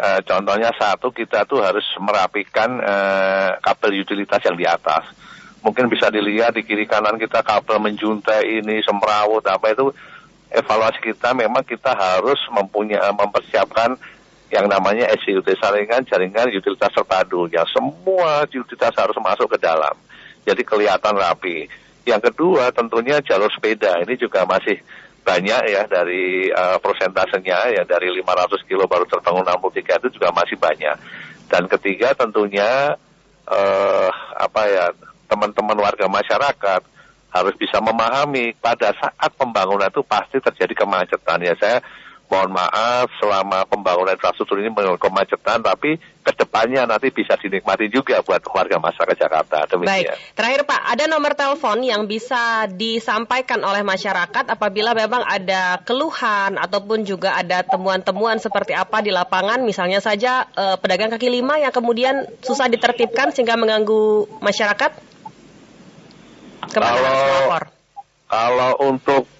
Uh, 0.00 0.22
contohnya 0.24 0.72
satu, 0.72 1.12
kita 1.12 1.44
tuh 1.44 1.60
harus 1.60 1.84
merapikan 2.00 2.80
uh, 2.80 3.60
kabel 3.60 4.00
utilitas 4.00 4.40
yang 4.46 4.56
di 4.56 4.64
atas. 4.64 5.04
Mungkin 5.60 5.92
bisa 5.92 6.08
dilihat 6.08 6.56
di 6.56 6.64
kiri 6.64 6.88
kanan 6.88 7.20
kita 7.20 7.44
kabel 7.44 7.76
menjuntai 7.84 8.64
ini, 8.64 8.80
semrawut, 8.80 9.44
apa 9.44 9.76
itu 9.76 9.92
evaluasi 10.50 10.98
kita 11.04 11.36
memang 11.36 11.62
kita 11.62 11.94
harus 11.94 12.40
mempunyai 12.50 13.12
mempersiapkan 13.14 13.94
yang 14.50 14.66
namanya 14.66 15.06
SUT 15.22 15.46
saringan 15.62 16.02
jaringan 16.10 16.50
utilitas 16.50 16.90
terpadu 16.90 17.46
yang 17.54 17.66
semua 17.70 18.42
utilitas 18.44 18.90
harus 18.98 19.14
masuk 19.22 19.46
ke 19.54 19.58
dalam. 19.62 19.94
Jadi 20.42 20.66
kelihatan 20.66 21.14
rapi. 21.14 21.70
Yang 22.02 22.32
kedua 22.32 22.74
tentunya 22.74 23.22
jalur 23.22 23.46
sepeda 23.54 24.02
ini 24.02 24.18
juga 24.18 24.42
masih 24.42 24.82
banyak 25.22 25.62
ya 25.70 25.86
dari 25.86 26.50
uh, 26.50 26.82
persentasenya 26.82 27.78
ya 27.78 27.82
dari 27.86 28.10
500 28.10 28.66
kilo 28.66 28.90
baru 28.90 29.06
terbangun 29.06 29.46
63 29.46 30.02
itu 30.02 30.08
juga 30.18 30.34
masih 30.34 30.58
banyak. 30.58 30.96
Dan 31.46 31.70
ketiga 31.70 32.10
tentunya 32.18 32.98
uh, 33.46 34.10
apa 34.34 34.62
ya 34.66 34.86
teman-teman 35.30 35.78
warga 35.78 36.10
masyarakat 36.10 36.82
harus 37.30 37.54
bisa 37.54 37.78
memahami 37.78 38.58
pada 38.58 38.90
saat 38.98 39.30
pembangunan 39.38 39.86
itu 39.86 40.02
pasti 40.02 40.42
terjadi 40.42 40.82
kemacetan 40.82 41.38
ya 41.46 41.54
saya 41.54 41.78
mohon 42.30 42.54
maaf 42.54 43.10
selama 43.18 43.66
pembangunan 43.66 44.14
infrastruktur 44.14 44.62
ini 44.62 44.70
mengalami 44.70 45.02
kemacetan, 45.02 45.66
tapi 45.66 45.98
ke 45.98 46.32
depannya 46.38 46.86
nanti 46.86 47.10
bisa 47.10 47.34
dinikmati 47.34 47.90
juga 47.90 48.22
buat 48.22 48.38
warga 48.46 48.78
masyarakat 48.78 49.18
Jakarta. 49.18 49.66
Demikian. 49.66 50.14
Baik, 50.14 50.38
terakhir 50.38 50.62
Pak, 50.62 50.80
ada 50.94 51.04
nomor 51.10 51.34
telepon 51.34 51.82
yang 51.82 52.06
bisa 52.06 52.70
disampaikan 52.70 53.58
oleh 53.66 53.82
masyarakat 53.82 54.46
apabila 54.46 54.94
memang 54.94 55.26
ada 55.26 55.82
keluhan 55.82 56.54
ataupun 56.54 57.02
juga 57.02 57.34
ada 57.34 57.66
temuan-temuan 57.66 58.38
seperti 58.38 58.78
apa 58.78 59.02
di 59.02 59.10
lapangan, 59.10 59.66
misalnya 59.66 59.98
saja 59.98 60.46
eh, 60.54 60.78
pedagang 60.78 61.10
kaki 61.10 61.26
lima 61.26 61.58
yang 61.58 61.74
kemudian 61.74 62.30
susah 62.46 62.70
ditertibkan 62.70 63.34
sehingga 63.34 63.58
mengganggu 63.58 64.30
masyarakat? 64.38 64.90
Ke 66.70 66.78
mana 66.78 66.94
kalau, 66.94 67.58
kalau 68.30 68.72
untuk 68.86 69.39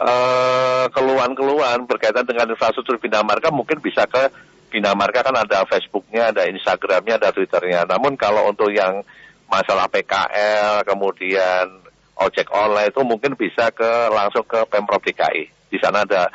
uh, 0.00 0.86
keluhan-keluhan 0.90 1.86
berkaitan 1.86 2.26
dengan 2.26 2.50
infrastruktur 2.50 2.98
Bina 2.98 3.22
Marga 3.22 3.52
mungkin 3.54 3.78
bisa 3.78 4.08
ke 4.08 4.30
Bina 4.74 4.90
Marga 4.90 5.22
kan 5.22 5.36
ada 5.38 5.62
Facebooknya, 5.70 6.34
ada 6.34 6.50
Instagramnya, 6.50 7.22
ada 7.22 7.30
Twitternya. 7.30 7.86
Namun 7.86 8.18
kalau 8.18 8.50
untuk 8.50 8.74
yang 8.74 9.06
masalah 9.46 9.86
PKL, 9.86 10.82
kemudian 10.82 11.78
ojek 12.18 12.50
online 12.50 12.90
itu 12.90 13.02
mungkin 13.06 13.38
bisa 13.38 13.70
ke 13.70 14.10
langsung 14.10 14.42
ke 14.42 14.66
Pemprov 14.66 14.98
DKI. 14.98 15.70
Di 15.70 15.78
sana 15.78 16.02
ada 16.02 16.26
eh, 16.26 16.30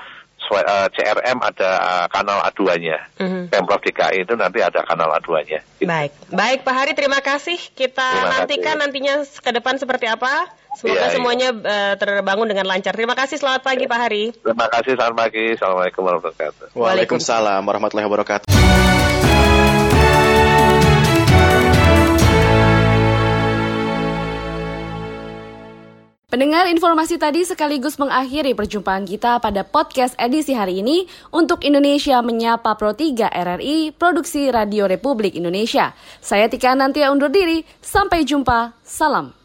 CRM 0.96 1.38
ada 1.44 1.70
uh, 1.78 2.08
kanal 2.10 2.40
aduannya. 2.42 2.98
Mm-hmm. 3.20 3.44
Pemprov 3.54 3.82
DKI 3.84 4.26
itu 4.26 4.34
nanti 4.40 4.60
ada 4.64 4.82
kanal 4.82 5.12
aduannya. 5.14 5.62
Gitu. 5.78 5.86
Baik, 5.86 6.12
baik 6.32 6.60
Pak 6.66 6.76
Hari 6.76 6.92
terima 6.98 7.20
kasih. 7.22 7.60
Kita 7.76 8.08
terima 8.08 8.32
nantikan 8.40 8.76
kasih. 8.76 8.82
nantinya 8.82 9.16
ke 9.24 9.52
depan 9.54 9.76
seperti 9.78 10.06
apa. 10.10 10.50
Semoga 10.78 11.10
ya, 11.10 11.14
semuanya 11.14 11.50
ya. 11.50 11.66
uh, 11.66 11.94
terbangun 11.98 12.48
dengan 12.50 12.66
lancar. 12.70 12.94
Terima 12.94 13.18
kasih. 13.18 13.42
Selamat 13.42 13.62
pagi 13.66 13.86
ya. 13.86 13.92
Pak 13.92 14.00
Hari. 14.00 14.24
Terima 14.34 14.68
kasih. 14.70 14.92
Selamat 14.98 15.16
pagi. 15.18 15.46
Assalamualaikum 15.58 16.02
warahmatullahi 16.06 16.38
wabarakatuh. 16.40 16.66
Waalaikumsalam 16.78 17.62
warahmatullahi 17.66 18.08
wabarakatuh. 18.08 18.89
Pendengar 26.30 26.70
informasi 26.70 27.18
tadi 27.18 27.42
sekaligus 27.42 27.98
mengakhiri 27.98 28.54
perjumpaan 28.54 29.02
kita 29.02 29.42
pada 29.42 29.66
podcast 29.66 30.14
edisi 30.22 30.54
hari 30.54 30.78
ini 30.78 31.10
untuk 31.34 31.66
Indonesia 31.66 32.22
Menyapa 32.22 32.78
Pro 32.78 32.94
3 32.94 33.34
RRI 33.34 33.98
Produksi 33.98 34.54
Radio 34.54 34.86
Republik 34.86 35.34
Indonesia. 35.34 35.98
Saya 36.22 36.46
Tika 36.46 36.78
Nantia 36.78 37.10
undur 37.10 37.34
diri, 37.34 37.66
sampai 37.82 38.30
jumpa, 38.30 38.78
salam. 38.86 39.39